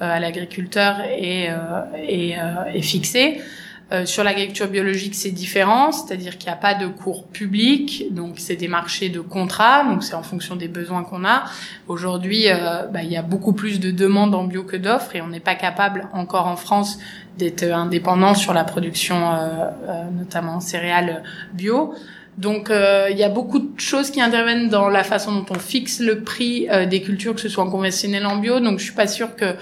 à 0.00 0.20
l'agriculteur 0.20 1.00
est, 1.00 1.50
est, 1.96 2.36
est, 2.72 2.82
fixé. 2.82 3.40
Euh, 3.90 4.04
sur 4.04 4.22
l'agriculture 4.22 4.68
biologique, 4.68 5.14
c'est 5.14 5.30
différent, 5.30 5.92
c'est-à-dire 5.92 6.36
qu'il 6.36 6.50
n'y 6.50 6.54
a 6.54 6.58
pas 6.58 6.74
de 6.74 6.88
cours 6.88 7.26
publics, 7.26 8.04
donc 8.10 8.34
c'est 8.36 8.56
des 8.56 8.68
marchés 8.68 9.08
de 9.08 9.20
contrats, 9.20 9.84
donc 9.84 10.04
c'est 10.04 10.14
en 10.14 10.22
fonction 10.22 10.56
des 10.56 10.68
besoins 10.68 11.04
qu'on 11.04 11.24
a. 11.24 11.44
Aujourd'hui, 11.86 12.48
euh, 12.48 12.82
bah, 12.92 13.02
il 13.02 13.10
y 13.10 13.16
a 13.16 13.22
beaucoup 13.22 13.54
plus 13.54 13.80
de 13.80 13.90
demandes 13.90 14.34
en 14.34 14.44
bio 14.44 14.62
que 14.62 14.76
d'offres 14.76 15.16
et 15.16 15.22
on 15.22 15.28
n'est 15.28 15.40
pas 15.40 15.54
capable 15.54 16.08
encore 16.12 16.48
en 16.48 16.56
France 16.56 16.98
d'être 17.38 17.62
indépendant 17.62 18.34
sur 18.34 18.52
la 18.52 18.64
production, 18.64 19.32
euh, 19.32 19.70
notamment 20.12 20.60
céréales 20.60 21.22
bio. 21.54 21.94
Donc 22.36 22.70
il 22.70 23.16
y 23.16 23.24
a 23.24 23.28
beaucoup 23.28 23.58
de 23.58 23.80
choses 23.80 24.12
qui 24.12 24.20
interviennent 24.20 24.68
dans 24.68 24.88
la 24.88 25.02
façon 25.02 25.32
dont 25.32 25.46
on 25.50 25.58
fixe 25.58 25.98
le 25.98 26.20
prix 26.20 26.68
des 26.88 27.02
cultures, 27.02 27.34
que 27.34 27.40
ce 27.40 27.48
soit 27.48 27.64
en 27.64 27.70
conventionnel 27.70 28.26
en 28.26 28.36
bio. 28.36 28.60
Donc 28.60 28.78
je 28.78 28.84
suis 28.84 28.94
pas 28.94 29.08
sûre 29.08 29.34
que 29.34 29.44
euh, 29.44 29.54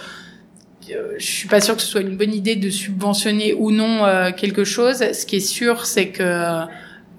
je 1.18 1.24
suis 1.24 1.48
pas 1.48 1.60
sûre 1.60 1.76
que 1.76 1.82
ce 1.82 1.88
soit 1.88 2.00
une 2.00 2.16
bonne 2.16 2.32
idée 2.32 2.56
de 2.56 2.70
subventionner 2.70 3.54
ou 3.54 3.70
non 3.70 4.04
euh, 4.04 4.30
quelque 4.32 4.64
chose. 4.64 4.98
Ce 5.12 5.26
qui 5.26 5.36
est 5.36 5.40
sûr, 5.40 5.86
c'est 5.86 6.08
que 6.08 6.22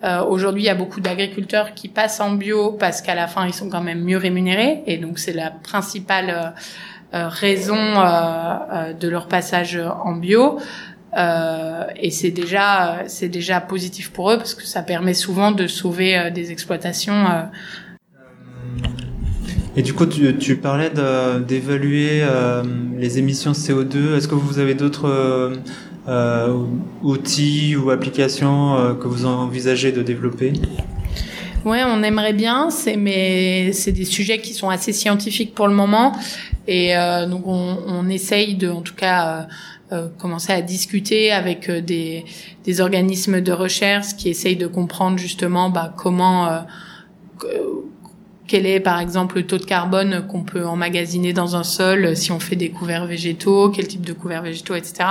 euh, 0.03 0.23
aujourd'hui, 0.27 0.63
il 0.63 0.65
y 0.65 0.69
a 0.69 0.75
beaucoup 0.75 1.01
d'agriculteurs 1.01 1.73
qui 1.73 1.87
passent 1.87 2.19
en 2.19 2.31
bio 2.31 2.71
parce 2.73 3.01
qu'à 3.01 3.15
la 3.15 3.27
fin, 3.27 3.45
ils 3.45 3.53
sont 3.53 3.69
quand 3.69 3.81
même 3.81 4.03
mieux 4.03 4.17
rémunérés, 4.17 4.83
et 4.85 4.97
donc 4.97 5.19
c'est 5.19 5.33
la 5.33 5.49
principale 5.49 6.53
raison 7.13 7.75
de 7.75 9.07
leur 9.07 9.27
passage 9.27 9.79
en 10.03 10.11
bio. 10.11 10.59
et 11.15 12.11
c'est 12.11 12.31
déjà 12.31 13.03
c'est 13.07 13.29
déjà 13.29 13.59
positif 13.59 14.11
pour 14.11 14.29
eux 14.29 14.37
parce 14.37 14.53
que 14.53 14.63
ça 14.63 14.83
permet 14.83 15.15
souvent 15.15 15.51
de 15.51 15.65
sauver 15.65 16.29
des 16.31 16.51
exploitations 16.51 17.49
et 19.77 19.83
du 19.83 19.93
coup, 19.93 20.07
tu, 20.07 20.55
parlais 20.55 20.89
d'évaluer 21.47 22.21
euh, 22.23 22.63
les 22.97 23.19
émissions 23.19 23.51
CO2. 23.51 24.17
Est-ce 24.17 24.27
que 24.27 24.33
vous 24.33 24.57
avez 24.57 24.73
d'autres 24.73 25.07
euh, 25.07 25.55
euh 26.07 26.65
outils 27.03 27.75
ou 27.75 27.91
applications 27.91 28.97
que 28.99 29.07
vous 29.07 29.27
envisagez 29.27 29.91
de 29.91 30.01
développer? 30.01 30.53
Ouais, 31.63 31.83
on 31.85 32.01
aimerait 32.01 32.33
bien, 32.33 32.71
c'est 32.71 32.95
mais 32.95 33.71
c'est 33.71 33.91
des 33.91 34.05
sujets 34.05 34.39
qui 34.39 34.55
sont 34.55 34.69
assez 34.69 34.93
scientifiques 34.93 35.53
pour 35.53 35.67
le 35.67 35.75
moment, 35.75 36.13
et 36.67 36.93
donc 37.29 37.43
on, 37.45 38.09
essaye 38.09 38.55
de, 38.55 38.69
en 38.69 38.81
tout 38.81 38.95
cas. 38.95 39.47
Commencer 40.17 40.51
à 40.51 40.61
discuter 40.61 41.31
avec 41.31 41.71
des, 41.71 42.25
des, 42.65 42.81
organismes 42.81 43.39
de 43.39 43.53
recherche 43.53 44.17
qui 44.17 44.27
essayent 44.27 44.57
de 44.57 44.67
comprendre 44.67 45.17
justement 45.17 45.69
bah, 45.69 45.93
comment 45.95 46.65
quel 48.47 48.65
est 48.65 48.79
par 48.79 48.99
exemple 48.99 49.37
le 49.37 49.45
taux 49.45 49.57
de 49.57 49.65
carbone 49.65 50.25
qu'on 50.27 50.43
peut 50.43 50.65
emmagasiner 50.65 51.33
dans 51.33 51.55
un 51.55 51.63
sol 51.63 52.15
si 52.15 52.31
on 52.31 52.39
fait 52.39 52.55
des 52.55 52.69
couverts 52.69 53.05
végétaux, 53.05 53.69
quel 53.69 53.87
type 53.87 54.05
de 54.05 54.13
couverts 54.13 54.41
végétaux, 54.41 54.75
etc. 54.75 55.03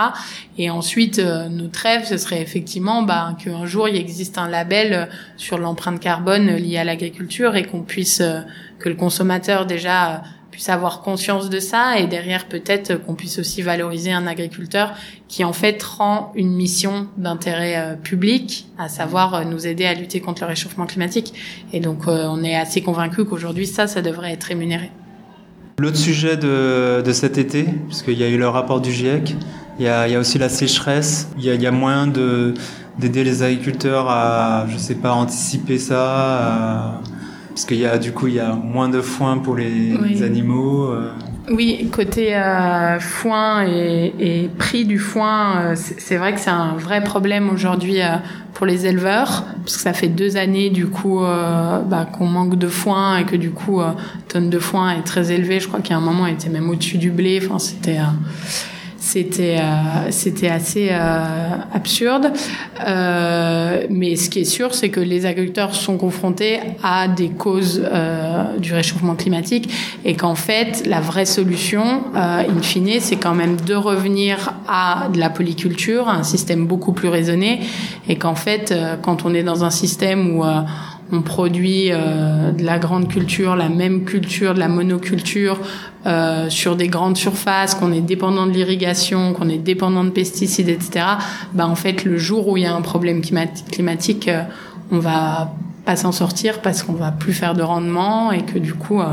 Et 0.58 0.70
ensuite, 0.70 1.18
notre 1.18 1.80
rêve, 1.80 2.04
ce 2.06 2.16
serait 2.16 2.40
effectivement 2.40 3.02
bah, 3.02 3.36
qu'un 3.42 3.66
jour 3.66 3.88
il 3.88 3.96
existe 3.96 4.38
un 4.38 4.48
label 4.48 5.08
sur 5.36 5.58
l'empreinte 5.58 6.00
carbone 6.00 6.56
liée 6.56 6.78
à 6.78 6.84
l'agriculture 6.84 7.56
et 7.56 7.64
qu'on 7.64 7.82
puisse, 7.82 8.22
que 8.78 8.88
le 8.88 8.94
consommateur 8.94 9.66
déjà 9.66 10.22
puisse 10.56 10.70
avoir 10.70 11.02
conscience 11.02 11.50
de 11.50 11.60
ça 11.60 11.98
et 11.98 12.06
derrière 12.06 12.46
peut-être 12.46 12.94
qu'on 13.04 13.14
puisse 13.14 13.38
aussi 13.38 13.60
valoriser 13.60 14.10
un 14.10 14.26
agriculteur 14.26 14.94
qui 15.28 15.44
en 15.44 15.52
fait 15.52 15.82
rend 15.82 16.32
une 16.34 16.50
mission 16.54 17.08
d'intérêt 17.18 17.74
euh, 17.76 17.94
public, 17.94 18.66
à 18.78 18.88
savoir 18.88 19.34
euh, 19.34 19.44
nous 19.44 19.66
aider 19.66 19.84
à 19.84 19.92
lutter 19.92 20.20
contre 20.20 20.44
le 20.44 20.46
réchauffement 20.48 20.86
climatique. 20.86 21.34
Et 21.74 21.80
donc 21.80 22.08
euh, 22.08 22.24
on 22.30 22.42
est 22.42 22.56
assez 22.56 22.80
convaincu 22.80 23.26
qu'aujourd'hui 23.26 23.66
ça, 23.66 23.86
ça 23.86 24.00
devrait 24.00 24.32
être 24.32 24.44
rémunéré. 24.44 24.90
L'autre 25.78 25.98
sujet 25.98 26.38
de, 26.38 27.02
de, 27.04 27.12
cet 27.12 27.36
été, 27.36 27.64
puisqu'il 27.88 28.18
y 28.18 28.24
a 28.24 28.28
eu 28.28 28.38
le 28.38 28.48
rapport 28.48 28.80
du 28.80 28.90
GIEC, 28.90 29.36
il 29.78 29.84
y 29.84 29.88
a, 29.88 30.08
il 30.08 30.12
y 30.14 30.16
a 30.16 30.18
aussi 30.18 30.38
la 30.38 30.48
sécheresse, 30.48 31.28
il 31.36 31.44
y 31.44 31.50
a, 31.50 31.54
il 31.54 31.60
y 31.60 31.66
a 31.66 31.70
moyen 31.70 32.06
de 32.06 32.54
d'aider 32.98 33.24
les 33.24 33.42
agriculteurs 33.42 34.08
à, 34.08 34.64
je 34.70 34.78
sais 34.78 34.94
pas, 34.94 35.12
anticiper 35.12 35.76
ça, 35.76 36.00
à, 36.00 37.00
parce 37.56 37.64
qu'il 37.64 37.78
y 37.78 37.86
a 37.86 37.96
du 37.96 38.12
coup 38.12 38.26
il 38.26 38.34
y 38.34 38.38
a 38.38 38.52
moins 38.52 38.90
de 38.90 39.00
foin 39.00 39.38
pour 39.38 39.56
les, 39.56 40.22
animaux. 40.22 40.90
Euh. 40.90 41.10
Oui, 41.48 41.88
côté 41.90 42.36
euh, 42.36 43.00
foin 43.00 43.66
et, 43.66 44.12
et, 44.18 44.48
prix 44.48 44.84
du 44.84 44.98
foin, 44.98 45.62
euh, 45.62 45.74
c'est 45.74 46.18
vrai 46.18 46.34
que 46.34 46.40
c'est 46.40 46.50
un 46.50 46.74
vrai 46.74 47.02
problème 47.02 47.48
aujourd'hui 47.48 48.02
euh, 48.02 48.16
pour 48.52 48.66
les 48.66 48.84
éleveurs, 48.84 49.46
parce 49.64 49.76
que 49.76 49.82
ça 49.82 49.94
fait 49.94 50.08
deux 50.08 50.36
années 50.36 50.68
du 50.68 50.86
coup 50.86 51.20
bah, 51.20 52.06
qu'on 52.12 52.26
manque 52.26 52.58
de 52.58 52.68
foin 52.68 53.16
et 53.18 53.24
que 53.24 53.36
du 53.36 53.50
coup 53.50 53.80
tonne 54.28 54.50
de 54.50 54.58
foin 54.58 54.90
est 54.90 55.02
très 55.02 55.32
élevée. 55.32 55.58
Je 55.58 55.68
crois 55.68 55.80
a 55.88 55.94
un 55.96 56.00
moment, 56.00 56.26
il 56.26 56.34
était 56.34 56.50
même 56.50 56.68
au-dessus 56.68 56.98
du 56.98 57.10
blé. 57.10 57.40
Enfin, 57.42 57.58
c'était 57.58 57.98
c'était 59.06 59.58
euh, 59.60 60.10
c'était 60.10 60.48
assez 60.48 60.88
euh, 60.90 61.24
absurde. 61.72 62.32
Euh, 62.84 63.86
mais 63.88 64.16
ce 64.16 64.28
qui 64.28 64.40
est 64.40 64.44
sûr, 64.44 64.74
c'est 64.74 64.88
que 64.88 64.98
les 64.98 65.26
agriculteurs 65.26 65.76
sont 65.76 65.96
confrontés 65.96 66.58
à 66.82 67.06
des 67.06 67.28
causes 67.28 67.80
euh, 67.84 68.58
du 68.58 68.74
réchauffement 68.74 69.14
climatique 69.14 69.72
et 70.04 70.16
qu'en 70.16 70.34
fait, 70.34 70.82
la 70.86 71.00
vraie 71.00 71.24
solution, 71.24 71.84
euh, 72.16 72.42
in 72.48 72.62
fine, 72.62 72.98
c'est 72.98 73.14
quand 73.14 73.34
même 73.34 73.56
de 73.60 73.74
revenir 73.74 74.54
à 74.66 75.08
de 75.12 75.20
la 75.20 75.30
polyculture, 75.30 76.08
un 76.08 76.24
système 76.24 76.66
beaucoup 76.66 76.92
plus 76.92 77.08
raisonné, 77.08 77.60
et 78.08 78.16
qu'en 78.16 78.34
fait, 78.34 78.74
quand 79.02 79.24
on 79.24 79.34
est 79.34 79.44
dans 79.44 79.62
un 79.62 79.70
système 79.70 80.36
où 80.36 80.44
on 81.12 81.22
produit 81.22 81.88
euh, 81.90 82.50
de 82.52 82.64
la 82.64 82.78
grande 82.78 83.08
culture, 83.08 83.56
la 83.56 83.68
même 83.68 84.04
culture, 84.04 84.54
de 84.54 84.58
la 84.58 84.68
monoculture 84.68 85.60
euh, 86.06 86.48
sur 86.50 86.76
des 86.76 86.86
grandes 86.86 87.16
surfaces, 87.16 87.74
qu'on 87.74 87.90
est 87.90 88.00
dépendant 88.00 88.46
de 88.46 88.52
l'irrigation, 88.52 89.32
qu'on 89.32 89.48
est 89.48 89.58
dépendant 89.58 90.04
de 90.04 90.10
pesticides, 90.10 90.68
etc. 90.68 91.04
Bah 91.52 91.66
en 91.66 91.74
fait, 91.74 92.04
le 92.04 92.16
jour 92.16 92.46
où 92.46 92.56
il 92.56 92.62
y 92.62 92.66
a 92.66 92.72
un 92.72 92.80
problème 92.80 93.22
climatique, 93.72 94.28
euh, 94.28 94.42
on 94.92 95.00
va 95.00 95.52
pas 95.84 95.96
s'en 95.96 96.12
sortir 96.12 96.62
parce 96.62 96.84
qu'on 96.84 96.92
va 96.92 97.10
plus 97.10 97.32
faire 97.32 97.54
de 97.54 97.62
rendement 97.62 98.30
et 98.30 98.42
que 98.42 98.58
du 98.58 98.74
coup, 98.74 99.00
euh, 99.00 99.06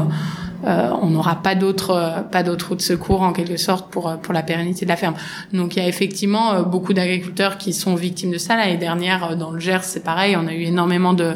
euh 0.67 0.91
on 1.01 1.10
n'aura 1.10 1.41
pas 1.41 1.56
d'autres 1.56 2.25
pas 2.32 2.43
d'autres 2.43 2.69
routes 2.69 2.79
de 2.79 2.84
secours 2.84 3.23
en 3.23 3.34
quelque 3.34 3.58
sorte 3.58 3.89
pour 3.89 4.15
pour 4.21 4.34
la 4.34 4.43
pérennité 4.43 4.86
de 4.86 4.89
la 4.89 4.95
ferme. 4.95 5.15
Donc 5.51 5.75
il 5.75 5.82
y 5.82 5.86
a 5.86 5.89
effectivement 5.89 6.62
beaucoup 6.62 6.93
d'agriculteurs 6.93 7.58
qui 7.58 7.73
sont 7.73 7.95
victimes 7.95 8.32
de 8.32 8.38
ça. 8.38 8.56
L'année 8.56 8.77
dernière, 8.77 9.36
dans 9.36 9.49
le 9.49 9.60
Gers, 9.60 9.84
c'est 9.84 10.03
pareil, 10.03 10.38
on 10.38 10.45
a 10.47 10.53
eu 10.53 10.62
énormément 10.62 11.13
de 11.13 11.34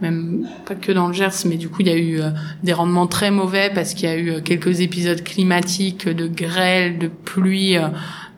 même 0.00 0.48
pas 0.66 0.74
que 0.74 0.92
dans 0.92 1.08
le 1.08 1.12
Gers, 1.12 1.46
mais 1.46 1.56
du 1.56 1.68
coup 1.68 1.78
il 1.80 1.88
y 1.88 1.90
a 1.90 1.96
eu 1.96 2.20
euh, 2.20 2.30
des 2.62 2.72
rendements 2.72 3.06
très 3.06 3.30
mauvais 3.30 3.70
parce 3.74 3.94
qu'il 3.94 4.08
y 4.08 4.12
a 4.12 4.16
eu 4.16 4.30
euh, 4.30 4.40
quelques 4.40 4.80
épisodes 4.80 5.22
climatiques 5.22 6.08
de 6.08 6.26
grêle, 6.26 6.98
de 6.98 7.08
pluie 7.08 7.76
euh, 7.76 7.88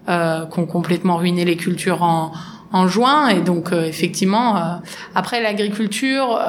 euh 0.09 0.47
qui 0.47 0.59
ont 0.59 0.67
complètement 0.67 1.17
ruiné 1.17 1.45
les 1.45 1.57
cultures 1.57 2.03
en, 2.03 2.33
en 2.73 2.89
juin. 2.89 3.29
Et 3.29 3.41
donc 3.41 3.71
effectivement, 3.73 4.81
après 5.15 5.41
l'agriculture, 5.41 6.41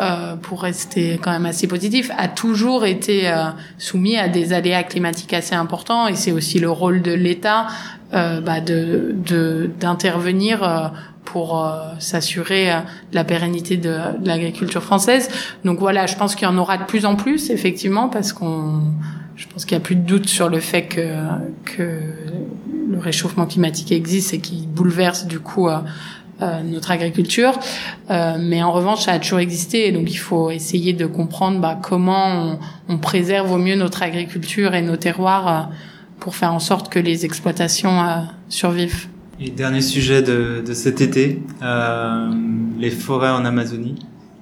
pour 0.41 0.63
rester 0.63 1.19
quand 1.21 1.31
même 1.31 1.45
assez 1.45 1.67
positif, 1.67 2.09
a 2.17 2.27
toujours 2.27 2.85
été 2.85 3.31
soumis 3.77 4.17
à 4.17 4.27
des 4.27 4.53
aléas 4.53 4.83
climatiques 4.83 5.33
assez 5.33 5.53
importants. 5.53 6.07
Et 6.07 6.15
c'est 6.15 6.31
aussi 6.31 6.57
le 6.59 6.71
rôle 6.71 7.03
de 7.03 7.11
l'État 7.11 7.67
bah, 8.11 8.61
de 8.61 9.13
d'intervenir 9.79 10.91
pour 11.25 11.63
euh, 11.63 11.79
s'assurer 11.99 12.71
euh, 12.71 12.79
la 13.11 13.23
pérennité 13.23 13.77
de, 13.77 14.19
de 14.19 14.27
l'agriculture 14.27 14.83
française. 14.83 15.29
Donc 15.63 15.79
voilà, 15.79 16.05
je 16.05 16.15
pense 16.15 16.35
qu'il 16.35 16.47
y 16.47 16.51
en 16.51 16.57
aura 16.57 16.77
de 16.77 16.83
plus 16.83 17.05
en 17.05 17.15
plus, 17.15 17.49
effectivement, 17.49 18.09
parce 18.09 18.33
qu'on, 18.33 18.81
je 19.35 19.47
pense 19.47 19.65
qu'il 19.65 19.73
y 19.73 19.81
a 19.81 19.83
plus 19.83 19.95
de 19.95 20.01
doute 20.01 20.27
sur 20.27 20.49
le 20.49 20.59
fait 20.59 20.83
que, 20.83 21.17
que 21.65 21.99
le 22.89 22.99
réchauffement 22.99 23.45
climatique 23.45 23.91
existe 23.91 24.33
et 24.33 24.39
qui 24.39 24.67
bouleverse 24.67 25.25
du 25.25 25.39
coup 25.39 25.67
euh, 25.67 25.79
euh 26.41 26.61
notre 26.63 26.91
agriculture. 26.91 27.59
Euh, 28.09 28.37
mais 28.39 28.61
en 28.61 28.71
revanche, 28.71 29.01
ça 29.01 29.13
a 29.13 29.19
toujours 29.19 29.39
existé, 29.39 29.91
donc 29.91 30.11
il 30.11 30.17
faut 30.17 30.51
essayer 30.51 30.93
de 30.93 31.05
comprendre 31.05 31.59
bah, 31.59 31.79
comment 31.81 32.57
on, 32.89 32.97
préserve 32.97 33.51
au 33.51 33.57
mieux 33.57 33.75
notre 33.75 34.03
agriculture 34.03 34.75
et 34.75 34.81
nos 34.81 34.97
terroirs 34.97 35.69
pour 36.19 36.35
faire 36.35 36.53
en 36.53 36.59
sorte 36.59 36.89
que 36.89 36.99
les 36.99 37.25
exploitations 37.25 38.25
survivent. 38.49 39.07
Et 39.39 39.49
dernier 39.49 39.81
sujet 39.81 40.21
de, 40.21 40.63
de 40.65 40.73
cet 40.73 41.01
été, 41.01 41.41
euh, 41.61 42.31
les 42.77 42.91
forêts 42.91 43.31
en 43.31 43.45
Amazonie. 43.45 43.95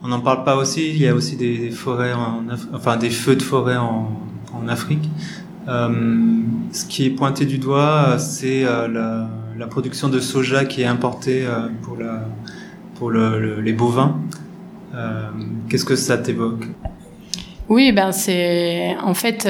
On 0.04 0.10
n'en 0.10 0.20
parle 0.20 0.44
pas 0.44 0.58
aussi. 0.58 0.90
Il 0.90 0.98
y 0.98 1.08
a 1.08 1.16
aussi 1.16 1.38
des, 1.38 1.72
forêts, 1.72 2.14
en, 2.14 2.44
enfin 2.74 2.98
des 2.98 3.10
feux 3.10 3.36
de 3.36 3.42
forêt 3.42 3.78
en, 3.78 4.20
en 4.54 4.68
Afrique. 4.68 5.10
Euh, 5.68 5.90
ce 6.72 6.86
qui 6.86 7.06
est 7.06 7.10
pointé 7.12 7.46
du 7.46 7.58
doigt, 7.58 8.18
c'est 8.18 8.66
euh, 8.66 8.88
la, 8.88 9.30
la, 9.58 9.68
production 9.68 10.10
de 10.10 10.20
soja 10.20 10.66
qui 10.66 10.82
est 10.82 10.86
importée 10.86 11.46
euh, 11.46 11.68
pour, 11.84 11.98
la, 11.98 12.28
pour 12.96 13.12
le, 13.12 13.62
les 13.62 13.74
bovins. 13.74 14.20
Euh, 14.96 15.30
Qu'est-ce 15.70 15.86
que 15.86 15.96
ça 15.96 16.18
t'évoque? 16.18 16.66
Oui, 17.70 17.92
ben 17.94 18.12
c'est 18.12 18.98
en 19.02 19.14
fait 19.14 19.48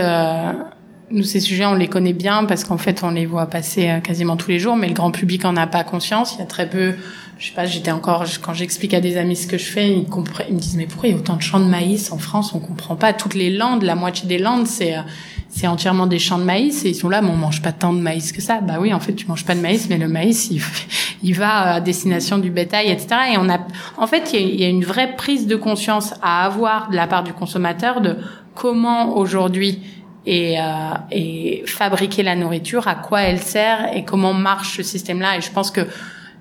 nous, 1.11 1.23
ces 1.23 1.39
sujets, 1.39 1.65
on 1.65 1.75
les 1.75 1.87
connaît 1.87 2.13
bien 2.13 2.45
parce 2.45 2.63
qu'en 2.63 2.77
fait, 2.77 3.03
on 3.03 3.11
les 3.11 3.25
voit 3.25 3.45
passer 3.45 3.89
euh, 3.89 3.99
quasiment 3.99 4.37
tous 4.37 4.49
les 4.49 4.59
jours, 4.59 4.75
mais 4.75 4.87
le 4.87 4.93
grand 4.93 5.11
public 5.11 5.45
en 5.45 5.55
a 5.55 5.67
pas 5.67 5.83
conscience. 5.83 6.35
Il 6.35 6.39
y 6.39 6.43
a 6.43 6.45
très 6.45 6.69
peu, 6.69 6.93
je 7.37 7.47
sais 7.47 7.53
pas, 7.53 7.65
j'étais 7.65 7.91
encore, 7.91 8.25
quand 8.41 8.53
j'explique 8.53 8.93
à 8.93 9.01
des 9.01 9.17
amis 9.17 9.35
ce 9.35 9.47
que 9.47 9.57
je 9.57 9.65
fais, 9.65 9.89
ils, 9.91 10.05
ils 10.49 10.55
me 10.55 10.59
disent, 10.59 10.75
mais 10.77 10.85
pourquoi 10.85 11.09
il 11.09 11.13
y 11.13 11.15
a 11.15 11.17
autant 11.17 11.35
de 11.35 11.41
champs 11.41 11.59
de 11.59 11.65
maïs 11.65 12.11
en 12.11 12.17
France? 12.17 12.53
On 12.53 12.59
comprend 12.59 12.95
pas. 12.95 13.13
Toutes 13.13 13.33
les 13.33 13.49
landes, 13.49 13.83
la 13.83 13.95
moitié 13.95 14.27
des 14.27 14.37
landes, 14.37 14.67
c'est, 14.67 14.95
euh, 14.95 15.01
c'est 15.49 15.67
entièrement 15.67 16.07
des 16.07 16.19
champs 16.19 16.39
de 16.39 16.43
maïs 16.43 16.85
et 16.85 16.89
ils 16.89 16.95
sont 16.95 17.09
là, 17.09 17.21
mais 17.21 17.29
on 17.29 17.37
mange 17.37 17.61
pas 17.61 17.73
tant 17.73 17.93
de 17.93 17.99
maïs 17.99 18.31
que 18.31 18.41
ça. 18.41 18.61
Bah 18.61 18.77
oui, 18.79 18.93
en 18.93 18.99
fait, 18.99 19.13
tu 19.13 19.27
manges 19.27 19.45
pas 19.45 19.55
de 19.55 19.61
maïs, 19.61 19.87
mais 19.89 19.97
le 19.97 20.07
maïs, 20.07 20.49
il, 20.49 20.61
il 21.23 21.35
va 21.35 21.73
à 21.73 21.81
destination 21.81 22.37
du 22.37 22.49
bétail, 22.49 22.89
etc. 22.89 23.07
Et 23.33 23.37
on 23.37 23.49
a, 23.49 23.59
en 23.97 24.07
fait, 24.07 24.31
il 24.33 24.59
y 24.59 24.63
a 24.63 24.69
une 24.69 24.85
vraie 24.85 25.15
prise 25.15 25.47
de 25.47 25.55
conscience 25.55 26.13
à 26.21 26.45
avoir 26.45 26.89
de 26.89 26.95
la 26.95 27.07
part 27.07 27.23
du 27.23 27.33
consommateur 27.33 28.01
de 28.01 28.17
comment 28.55 29.17
aujourd'hui 29.17 29.79
et, 30.25 30.59
euh, 30.59 30.63
et 31.11 31.63
fabriquer 31.65 32.23
la 32.23 32.35
nourriture, 32.35 32.87
à 32.87 32.95
quoi 32.95 33.21
elle 33.21 33.39
sert 33.39 33.95
et 33.95 34.03
comment 34.03 34.33
marche 34.33 34.77
ce 34.77 34.83
système-là. 34.83 35.37
Et 35.37 35.41
je 35.41 35.51
pense 35.51 35.71
que 35.71 35.81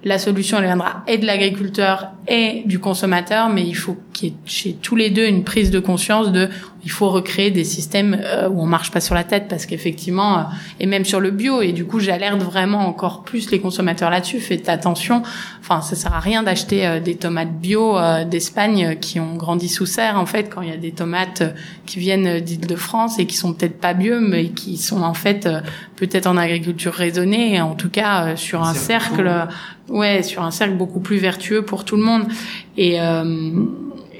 la 0.05 0.19
solution 0.19 0.61
viendra 0.61 1.03
et 1.07 1.19
de 1.19 1.27
l'agriculteur 1.27 2.11
et 2.27 2.62
du 2.66 2.79
consommateur, 2.79 3.49
mais 3.49 3.66
il 3.66 3.75
faut 3.75 3.99
qu'il 4.20 4.28
y 4.28 4.33
ait 4.33 4.37
chez 4.44 4.72
tous 4.74 4.96
les 4.96 5.11
deux 5.11 5.26
une 5.26 5.44
prise 5.44 5.70
de 5.70 5.80
conscience 5.80 6.33
de 6.33 6.48
il 6.83 6.90
faut 6.90 7.09
recréer 7.11 7.50
des 7.50 7.64
systèmes 7.64 8.18
euh, 8.20 8.48
où 8.48 8.62
on 8.62 8.66
marche 8.66 8.90
pas 8.90 9.00
sur 9.00 9.14
la 9.14 9.24
tête 9.24 9.48
parce 9.48 9.66
qu'effectivement 9.66 10.38
euh, 10.38 10.42
et 10.78 10.87
même 10.87 11.04
sur 11.04 11.20
le 11.20 11.30
bio. 11.30 11.61
Et 11.61 11.72
du 11.72 11.85
coup 11.85 12.00
j'alerte 12.00 12.40
vraiment 12.42 12.87
encore 12.87 13.22
plus 13.22 13.50
les 13.50 13.61
consommateurs 13.61 14.11
là-dessus. 14.11 14.40
Faites 14.40 14.68
attention. 14.68 15.22
Enfin 15.61 15.83
ça 15.83 15.94
sert 15.94 16.14
à 16.14 16.20
rien 16.20 16.42
d'acheter 16.42 16.87
euh, 16.87 17.00
des 17.00 17.16
tomates 17.16 17.52
bio 17.52 17.96
d'Espagne 18.24 18.96
qui 19.00 19.20
ont 19.20 19.37
grandi 19.37 19.68
sous 19.68 19.87
serre 19.87 20.18
en 20.18 20.26
fait 20.26 20.44
quand 20.44 20.62
il 20.62 20.70
y 20.70 20.72
a 20.72 20.76
des 20.76 20.92
tomates 20.92 21.42
qui 21.87 21.98
viennent 21.98 22.40
d'Île-de-France 22.40 23.18
et 23.18 23.26
qui 23.26 23.37
sont 23.37 23.52
peut-être 23.52 23.78
pas 23.78 23.94
bio 23.94 24.20
mais 24.20 24.48
qui 24.50 24.76
sont 24.76 25.02
en 25.02 25.14
fait 25.14 25.48
peut-être 25.96 26.26
en 26.26 26.37
agriculture 26.37 26.92
raisonnée 26.92 27.61
en 27.61 27.74
tout 27.74 27.90
cas 27.90 28.37
sur 28.37 28.62
un 28.62 28.74
cercle 28.74 29.48
ouais 29.88 30.22
sur 30.22 30.42
un 30.42 30.50
cercle 30.50 30.74
beaucoup 30.74 31.00
plus 31.00 31.18
vertueux 31.18 31.62
pour 31.62 31.85
tout 31.85 31.96
le 31.96 32.02
monde. 32.02 32.24
Et 32.76 32.98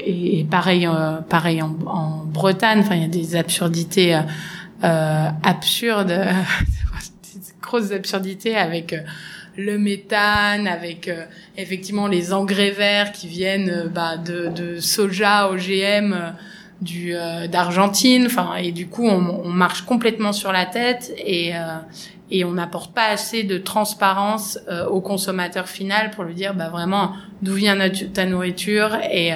et, 0.05 0.47
pareil, 0.51 0.87
euh, 0.87 1.21
pareil 1.29 1.63
en, 1.63 1.77
en 1.87 2.25
Bretagne. 2.25 2.81
Enfin, 2.81 2.97
il 2.97 3.03
y 3.03 3.05
a 3.05 3.09
des 3.09 3.37
absurdités 3.37 4.15
euh, 4.15 4.21
euh 4.85 5.29
absurdes, 5.43 6.09
des 7.35 7.41
grosses 7.63 7.93
absurdités 7.93 8.57
avec 8.57 8.93
euh, 8.93 9.01
le 9.57 9.79
méthane, 9.79 10.67
avec 10.67 11.11
effectivement 11.57 12.07
les 12.07 12.33
engrais 12.33 12.71
verts 12.71 13.13
qui 13.13 13.27
viennent 13.27 13.91
bah, 13.93 14.17
de, 14.17 14.49
de 14.49 14.81
soja 14.81 15.51
OGM 15.51 16.15
du 16.81 17.15
d'Argentine. 17.51 18.27
Enfin, 18.27 18.55
et 18.57 18.73
du 18.73 18.87
coup, 18.87 19.07
on, 19.07 19.43
on, 19.45 19.51
marche 19.51 19.83
complètement 19.83 20.33
sur 20.33 20.53
la 20.53 20.67
tête 20.67 21.13
et 21.19 21.53
et 22.31 22.45
on 22.45 22.53
n'apporte 22.53 22.95
pas 22.95 23.07
assez 23.07 23.43
de 23.43 23.59
transparence 23.59 24.59
au 24.89 25.01
consommateur 25.01 25.69
final 25.69 26.11
pour 26.11 26.25
lui 26.25 26.35
dire 26.35 26.55
bah 26.55 26.69
vraiment 26.69 27.13
d'où 27.43 27.55
vient 27.55 27.77
ta 28.15 28.25
nourriture 28.25 28.97
et 29.11 29.35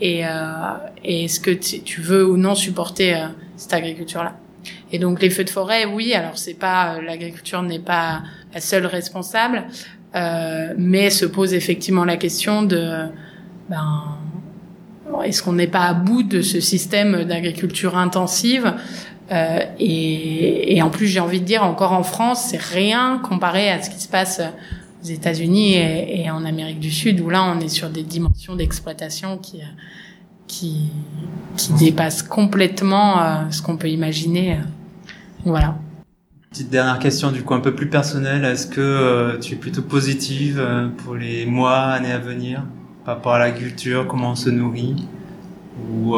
et, 0.00 0.26
euh, 0.26 0.30
et 1.04 1.24
est-ce 1.24 1.40
que 1.40 1.50
tu 1.50 2.00
veux 2.00 2.26
ou 2.26 2.36
non 2.36 2.54
supporter 2.54 3.14
euh, 3.14 3.26
cette 3.56 3.74
agriculture-là. 3.74 4.36
Et 4.92 4.98
donc 4.98 5.20
les 5.20 5.30
feux 5.30 5.44
de 5.44 5.50
forêt, 5.50 5.84
oui, 5.84 6.14
alors 6.14 6.38
c'est 6.38 6.54
pas 6.54 6.94
euh, 6.94 7.02
l'agriculture 7.02 7.62
n'est 7.62 7.78
pas 7.78 8.22
la 8.52 8.60
seule 8.60 8.86
responsable, 8.86 9.64
euh, 10.14 10.74
mais 10.76 11.10
se 11.10 11.26
pose 11.26 11.54
effectivement 11.54 12.04
la 12.04 12.16
question 12.16 12.62
de 12.62 13.06
ben 13.68 14.16
est-ce 15.22 15.42
qu'on 15.42 15.52
n'est 15.52 15.66
pas 15.66 15.82
à 15.82 15.94
bout 15.94 16.22
de 16.22 16.42
ce 16.42 16.60
système 16.60 17.24
d'agriculture 17.24 17.96
intensive 17.96 18.74
euh, 19.32 19.60
et, 19.78 20.76
et, 20.76 20.82
en 20.82 20.90
plus, 20.90 21.06
j'ai 21.06 21.20
envie 21.20 21.40
de 21.40 21.44
dire, 21.44 21.62
encore 21.62 21.92
en 21.92 22.02
France, 22.02 22.46
c'est 22.48 22.60
rien 22.60 23.20
comparé 23.22 23.70
à 23.70 23.80
ce 23.80 23.88
qui 23.88 24.00
se 24.00 24.08
passe 24.08 24.40
aux 25.02 25.06
États-Unis 25.06 25.76
et, 25.76 26.28
en 26.32 26.44
Amérique 26.44 26.80
du 26.80 26.90
Sud, 26.90 27.20
où 27.20 27.30
là, 27.30 27.44
on 27.44 27.60
est 27.60 27.68
sur 27.68 27.90
des 27.90 28.02
dimensions 28.02 28.56
d'exploitation 28.56 29.38
qui 29.38 29.60
qui, 30.48 30.90
qui 31.56 31.72
dépassent 31.74 32.24
complètement 32.24 33.22
euh, 33.22 33.34
ce 33.50 33.62
qu'on 33.62 33.76
peut 33.76 33.88
imaginer. 33.88 34.58
Voilà. 35.44 35.76
Petite 36.50 36.70
dernière 36.70 36.98
question, 36.98 37.30
du 37.30 37.42
coup, 37.42 37.54
un 37.54 37.60
peu 37.60 37.74
plus 37.74 37.88
personnelle. 37.88 38.44
Est-ce 38.44 38.66
que 38.66 38.80
euh, 38.80 39.38
tu 39.38 39.54
es 39.54 39.56
plutôt 39.56 39.82
positive 39.82 40.58
euh, 40.58 40.88
pour 40.88 41.14
les 41.14 41.46
mois, 41.46 41.82
années 41.82 42.10
à 42.10 42.18
venir, 42.18 42.64
par 43.10 43.16
rapport 43.16 43.34
à 43.34 43.38
l'agriculture, 43.40 44.06
comment 44.06 44.30
on 44.30 44.36
se 44.36 44.50
nourrit, 44.50 45.04
ou 45.92 46.16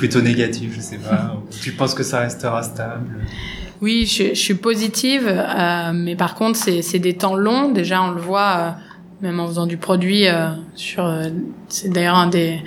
plutôt 0.00 0.22
négative, 0.22 0.72
je 0.74 0.80
sais 0.80 0.96
pas. 0.96 1.36
tu 1.62 1.72
penses 1.72 1.94
que 1.94 2.02
ça 2.02 2.20
restera 2.20 2.62
stable? 2.62 3.26
Oui, 3.82 4.06
je, 4.06 4.30
je 4.30 4.40
suis 4.40 4.54
positive, 4.54 5.26
euh, 5.26 5.92
mais 5.94 6.16
par 6.16 6.34
contre, 6.34 6.58
c'est 6.58 6.98
des 6.98 7.14
temps 7.14 7.36
longs. 7.36 7.70
Déjà, 7.70 8.02
on 8.02 8.10
le 8.10 8.20
voit, 8.20 8.56
euh, 8.56 8.70
même 9.22 9.40
en 9.40 9.46
faisant 9.46 9.66
du 9.66 9.76
produit. 9.76 10.26
Euh, 10.26 10.50
sur, 10.74 11.04
euh, 11.04 11.28
c'est 11.68 11.90
d'ailleurs 11.90 12.16
un 12.16 12.28
des, 12.28 12.60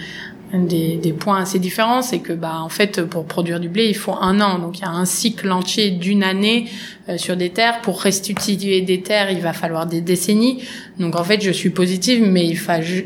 des, 0.54 0.98
des, 0.98 1.14
points 1.14 1.42
assez 1.42 1.60
différents, 1.60 2.02
c'est 2.02 2.20
que 2.20 2.34
bah 2.34 2.60
en 2.60 2.70
fait 2.70 3.04
pour 3.04 3.26
produire 3.26 3.60
du 3.60 3.70
blé 3.70 3.88
il 3.88 3.96
faut 3.96 4.14
un 4.14 4.40
an, 4.40 4.60
donc 4.60 4.80
il 4.80 4.82
y 4.82 4.86
a 4.86 4.92
un 4.92 5.06
cycle 5.06 5.52
entier 5.52 5.90
d'une 5.90 6.24
année 6.24 6.66
euh, 7.10 7.18
sur 7.18 7.36
des 7.36 7.50
terres. 7.50 7.82
Pour 7.82 8.02
restituer 8.02 8.82
des 8.82 9.02
terres, 9.02 9.32
il 9.32 9.42
va 9.42 9.54
falloir 9.54 9.88
des 9.88 10.02
décennies. 10.02 10.64
Donc 11.00 11.16
en 11.16 11.24
fait 11.24 11.42
je 11.42 11.52
suis 11.52 11.72
positive, 11.72 12.24
mais 12.24 12.46
il, 12.46 12.60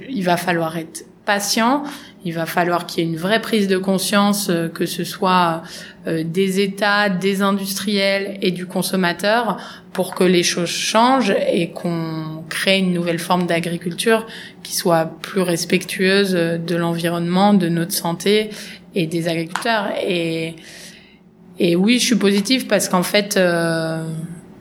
il 0.09 0.23
va 0.23 0.37
falloir 0.37 0.77
être 0.77 1.05
patient 1.25 1.83
il 2.25 2.33
va 2.33 2.45
falloir 2.45 2.85
qu'il 2.85 3.03
y 3.03 3.07
ait 3.07 3.09
une 3.09 3.17
vraie 3.17 3.41
prise 3.41 3.67
de 3.67 3.77
conscience, 3.77 4.49
euh, 4.49 4.67
que 4.67 4.85
ce 4.85 5.03
soit 5.03 5.63
euh, 6.07 6.23
des 6.25 6.59
États, 6.59 7.09
des 7.09 7.41
industriels 7.41 8.37
et 8.41 8.51
du 8.51 8.65
consommateur, 8.65 9.57
pour 9.93 10.13
que 10.13 10.23
les 10.23 10.43
choses 10.43 10.69
changent 10.69 11.33
et 11.51 11.69
qu'on 11.69 12.43
crée 12.49 12.79
une 12.79 12.93
nouvelle 12.93 13.19
forme 13.19 13.45
d'agriculture 13.45 14.25
qui 14.61 14.75
soit 14.75 15.05
plus 15.21 15.41
respectueuse 15.41 16.33
de 16.33 16.75
l'environnement, 16.75 17.53
de 17.53 17.69
notre 17.69 17.93
santé 17.93 18.49
et 18.93 19.07
des 19.07 19.27
agriculteurs. 19.27 19.93
Et, 20.05 20.55
et 21.59 21.75
oui, 21.75 21.99
je 21.99 22.05
suis 22.05 22.15
positive 22.15 22.67
parce 22.67 22.89
qu'en 22.89 23.03
fait, 23.03 23.37
euh, 23.37 24.03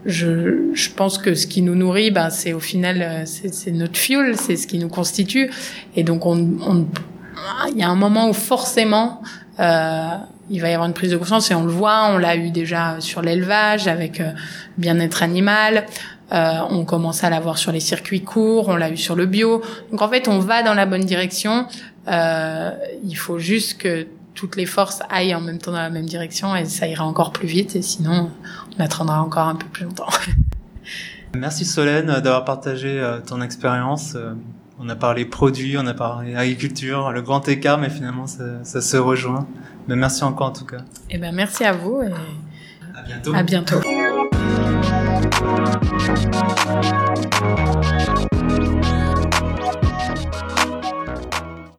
je, 0.04 0.72
je, 0.72 0.90
pense 0.90 1.18
que 1.18 1.34
ce 1.34 1.46
qui 1.46 1.62
nous 1.62 1.74
nourrit, 1.74 2.10
bah, 2.10 2.30
c'est 2.30 2.52
au 2.52 2.60
final, 2.60 3.24
c'est 3.26 3.72
notre 3.72 3.96
fuel, 3.96 4.36
c'est 4.36 4.56
ce 4.56 4.66
qui 4.66 4.78
nous 4.78 4.88
constitue. 4.88 5.50
Et 5.96 6.04
donc, 6.04 6.24
on, 6.24 6.58
on 6.66 6.86
il 7.70 7.78
y 7.78 7.82
a 7.82 7.88
un 7.88 7.96
moment 7.96 8.28
où 8.28 8.32
forcément 8.32 9.22
euh, 9.60 10.08
il 10.48 10.60
va 10.60 10.70
y 10.70 10.74
avoir 10.74 10.88
une 10.88 10.94
prise 10.94 11.10
de 11.10 11.16
conscience 11.16 11.50
et 11.50 11.54
on 11.54 11.64
le 11.64 11.72
voit, 11.72 12.08
on 12.10 12.18
l'a 12.18 12.36
eu 12.36 12.50
déjà 12.50 13.00
sur 13.00 13.22
l'élevage 13.22 13.88
avec 13.88 14.20
euh, 14.20 14.32
bien-être 14.78 15.22
animal. 15.22 15.86
Euh, 16.32 16.58
on 16.70 16.84
commence 16.84 17.22
à 17.22 17.30
l'avoir 17.30 17.56
sur 17.56 17.70
les 17.72 17.80
circuits 17.80 18.22
courts, 18.22 18.68
on 18.68 18.76
l'a 18.76 18.90
eu 18.90 18.96
sur 18.96 19.14
le 19.14 19.26
bio. 19.26 19.62
Donc 19.90 20.02
en 20.02 20.08
fait, 20.08 20.28
on 20.28 20.38
va 20.38 20.62
dans 20.62 20.74
la 20.74 20.86
bonne 20.86 21.04
direction. 21.04 21.66
Euh, 22.08 22.72
il 23.04 23.16
faut 23.16 23.38
juste 23.38 23.78
que 23.78 24.06
toutes 24.34 24.56
les 24.56 24.66
forces 24.66 25.02
aillent 25.08 25.34
en 25.34 25.40
même 25.40 25.58
temps 25.58 25.72
dans 25.72 25.78
la 25.78 25.90
même 25.90 26.06
direction 26.06 26.54
et 26.56 26.64
ça 26.64 26.86
ira 26.88 27.04
encore 27.04 27.32
plus 27.32 27.46
vite. 27.46 27.76
Et 27.76 27.82
sinon, 27.82 28.30
on 28.76 28.82
attendra 28.82 29.22
encore 29.22 29.48
un 29.48 29.54
peu 29.54 29.66
plus 29.66 29.84
longtemps. 29.84 30.08
Merci 31.34 31.64
Solène 31.64 32.06
d'avoir 32.06 32.44
partagé 32.44 33.00
euh, 33.00 33.20
ton 33.20 33.40
expérience. 33.40 34.16
On 34.78 34.88
a 34.88 34.96
parlé 34.96 35.24
produits, 35.24 35.76
on 35.78 35.86
a 35.86 35.94
parlé 35.94 36.34
agriculture, 36.34 37.10
le 37.10 37.22
grand 37.22 37.48
écart, 37.48 37.78
mais 37.78 37.88
finalement 37.88 38.26
ça, 38.26 38.62
ça 38.62 38.80
se 38.80 38.96
rejoint. 38.96 39.46
Mais 39.88 39.96
merci 39.96 40.22
encore 40.24 40.48
en 40.48 40.52
tout 40.52 40.66
cas. 40.66 40.78
Eh 41.10 41.18
ben 41.18 41.34
merci 41.34 41.64
à 41.64 41.72
vous 41.72 42.02
et 42.02 42.12
à 42.94 43.02
bientôt. 43.02 43.34
À 43.34 43.42
bientôt. 43.42 43.80